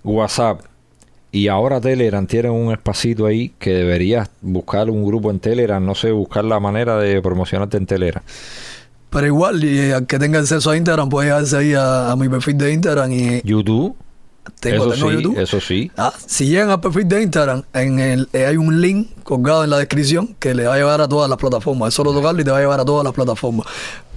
WhatsApp 0.04 0.62
y 1.32 1.48
ahora 1.48 1.80
Telegram 1.80 2.26
tienen 2.26 2.52
un 2.52 2.72
espacito 2.72 3.26
ahí 3.26 3.54
que 3.60 3.72
deberías 3.72 4.30
buscar 4.42 4.90
un 4.90 5.06
grupo 5.06 5.30
en 5.30 5.40
Telegram. 5.40 5.84
No 5.86 5.96
sé, 5.96 6.12
buscar 6.12 6.46
la 6.46 6.60
manera 6.60 6.98
de 6.98 7.22
promocionarte 7.22 7.78
en 7.78 7.86
Telegram. 7.86 8.24
Pero 9.10 9.28
igual, 9.28 9.64
y, 9.64 9.80
eh, 9.80 9.94
al 9.94 10.06
que 10.06 10.20
tenga 10.20 10.40
acceso 10.40 10.70
a 10.72 10.78
Instagram 10.78 11.10
puede 11.10 11.28
llegarse 11.28 11.58
ahí 11.58 11.74
a, 11.74 12.12
a 12.12 12.16
mi 12.16 12.30
perfil 12.30 12.58
de 12.58 12.74
Instagram 12.74 13.12
y 13.12 13.42
YouTube. 13.44 13.96
Tengo, 14.60 14.86
eso 14.86 14.94
tengo 14.94 15.10
sí, 15.10 15.16
YouTube. 15.16 15.40
eso 15.40 15.60
sí. 15.60 15.92
Ah, 15.98 16.14
si 16.26 16.48
llegan 16.48 16.70
al 16.70 16.80
perfil 16.80 17.08
de 17.08 17.24
Instagram, 17.24 17.64
en 17.74 18.00
el, 18.00 18.30
eh, 18.34 18.46
hay 18.46 18.58
un 18.58 18.82
link 18.82 19.10
colgado 19.24 19.64
en 19.64 19.70
la 19.70 19.78
descripción 19.78 20.36
que 20.40 20.54
le 20.54 20.66
va 20.66 20.76
a 20.76 20.78
llevar 20.78 21.02
a 21.02 21.08
todas 21.08 21.30
las 21.30 21.38
plataformas. 21.38 21.90
Es 21.90 21.94
solo 21.94 22.14
tocarlo 22.14 22.42
y 22.42 22.44
te 22.44 22.52
va 22.52 22.58
a 22.58 22.62
llevar 22.62 22.80
a 22.80 22.86
todas 22.86 23.04
las 23.04 23.14
plataformas. 23.14 23.68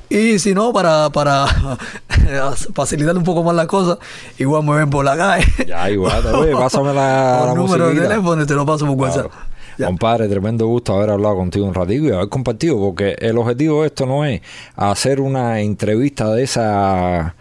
Y 0.09 0.39
si 0.39 0.53
no, 0.53 0.75
para, 0.75 1.09
para 1.09 1.47
facilitar 2.75 3.17
un 3.17 3.25
poco 3.25 3.43
más 3.43 3.55
las 3.55 3.67
cosas, 3.67 3.99
igual 4.39 4.63
me 4.63 4.77
ven 4.77 4.91
por 4.91 5.05
la 5.05 5.17
calle. 5.17 5.47
Ya, 5.67 5.91
igual. 5.91 6.27
Oye, 6.35 6.53
pásame 6.53 6.93
la, 6.93 7.45
la 7.47 7.55
número 7.55 7.89
de 7.89 8.01
teléfono 8.01 8.43
y 8.43 8.47
te 8.47 8.55
lo 8.55 8.67
paso 8.67 8.87
por 8.87 8.97
WhatsApp. 8.97 9.31
Claro. 9.31 9.53
Ya. 9.79 9.87
Compadre, 9.87 10.29
tremendo 10.29 10.67
gusto 10.67 10.95
haber 10.95 11.09
hablado 11.11 11.37
contigo 11.37 11.65
un 11.65 11.73
ratito 11.73 12.05
y 12.05 12.11
haber 12.11 12.29
compartido, 12.29 12.79
porque 12.79 13.17
el 13.19 13.39
objetivo 13.39 13.81
de 13.81 13.87
esto 13.87 14.05
no 14.05 14.25
es 14.27 14.43
hacer 14.77 15.19
una 15.19 15.61
entrevista 15.61 16.31
de 16.31 16.43
esas 16.43 17.33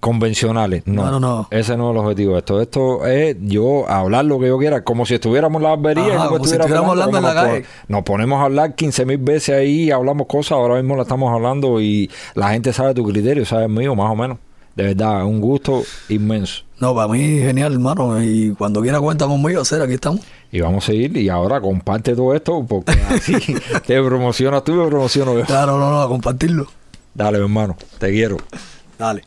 convencionales. 0.00 0.82
No, 0.86 1.04
No, 1.04 1.10
no, 1.12 1.20
no. 1.20 1.48
Ese 1.50 1.76
no 1.76 1.90
es 1.90 1.96
el 1.96 1.98
objetivo 2.02 2.32
de 2.32 2.38
esto. 2.38 2.60
Esto 2.60 3.06
es 3.06 3.36
yo 3.40 3.88
hablar 3.88 4.24
lo 4.24 4.40
que 4.40 4.48
yo 4.48 4.58
quiera, 4.58 4.82
como 4.82 5.06
si 5.06 5.14
estuviéramos 5.14 5.60
en 5.60 5.64
la 5.64 5.76
barbería 5.76 6.06
y 6.06 6.10
Ajá, 6.10 6.24
me 6.24 6.28
como 6.30 6.44
si 6.44 6.54
estuviera 6.54 6.64
estuviéramos 6.64 6.90
hablando, 6.90 7.16
hablando 7.18 7.40
en 7.40 7.46
la 7.46 7.52
calle. 7.52 7.66
Nos 7.88 8.02
ponemos 8.02 8.40
a 8.40 8.44
hablar 8.44 8.74
15 8.74 9.06
mil 9.06 9.18
veces 9.18 9.54
ahí 9.54 9.84
y 9.84 9.90
hablamos 9.90 10.26
cosas. 10.26 10.52
Ahora 10.52 10.76
mismo 10.76 10.96
la 10.96 11.02
estamos 11.02 11.32
hablando 11.32 11.80
y 11.80 12.10
la 12.34 12.50
gente 12.50 12.72
sabe 12.72 12.94
tu 12.94 13.04
criterio, 13.04 13.44
sabe 13.44 13.64
el 13.64 13.70
mío, 13.70 13.94
más 13.94 14.10
o 14.10 14.16
menos. 14.16 14.38
De 14.74 14.84
verdad, 14.84 15.24
un 15.24 15.40
gusto 15.40 15.82
inmenso. 16.08 16.62
No, 16.78 16.94
para 16.94 17.08
mí 17.08 17.18
genial, 17.18 17.74
hermano. 17.74 18.22
Y 18.22 18.54
cuando 18.56 18.80
quiera 18.80 19.00
cuenta 19.00 19.26
conmigo, 19.26 19.60
hacer 19.60 19.82
aquí 19.82 19.94
estamos. 19.94 20.20
Y 20.50 20.60
vamos 20.60 20.84
a 20.84 20.86
seguir. 20.86 21.14
Y 21.16 21.28
ahora 21.28 21.60
comparte 21.60 22.14
todo 22.14 22.34
esto 22.34 22.64
porque 22.66 22.92
así 23.10 23.34
te 23.86 24.02
promocionas 24.02 24.64
tú 24.64 24.72
y 24.72 24.76
me 24.76 24.86
promociono 24.86 25.34
yo. 25.38 25.44
Claro, 25.44 25.78
no, 25.78 25.90
no, 25.90 26.00
a 26.00 26.08
compartirlo. 26.08 26.66
Dale, 27.12 27.38
hermano. 27.38 27.76
Te 27.98 28.10
quiero. 28.10 28.38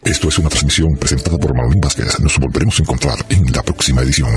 Esto 0.03 0.29
es 0.29 0.37
una 0.37 0.49
transmisión 0.49 0.95
presentada 0.97 1.37
por 1.39 1.55
Manolín 1.55 1.81
Vázquez. 1.81 2.19
Nos 2.19 2.37
volveremos 2.37 2.79
a 2.79 2.83
encontrar 2.83 3.17
en 3.29 3.51
la 3.51 3.63
próxima 3.63 4.01
edición. 4.01 4.29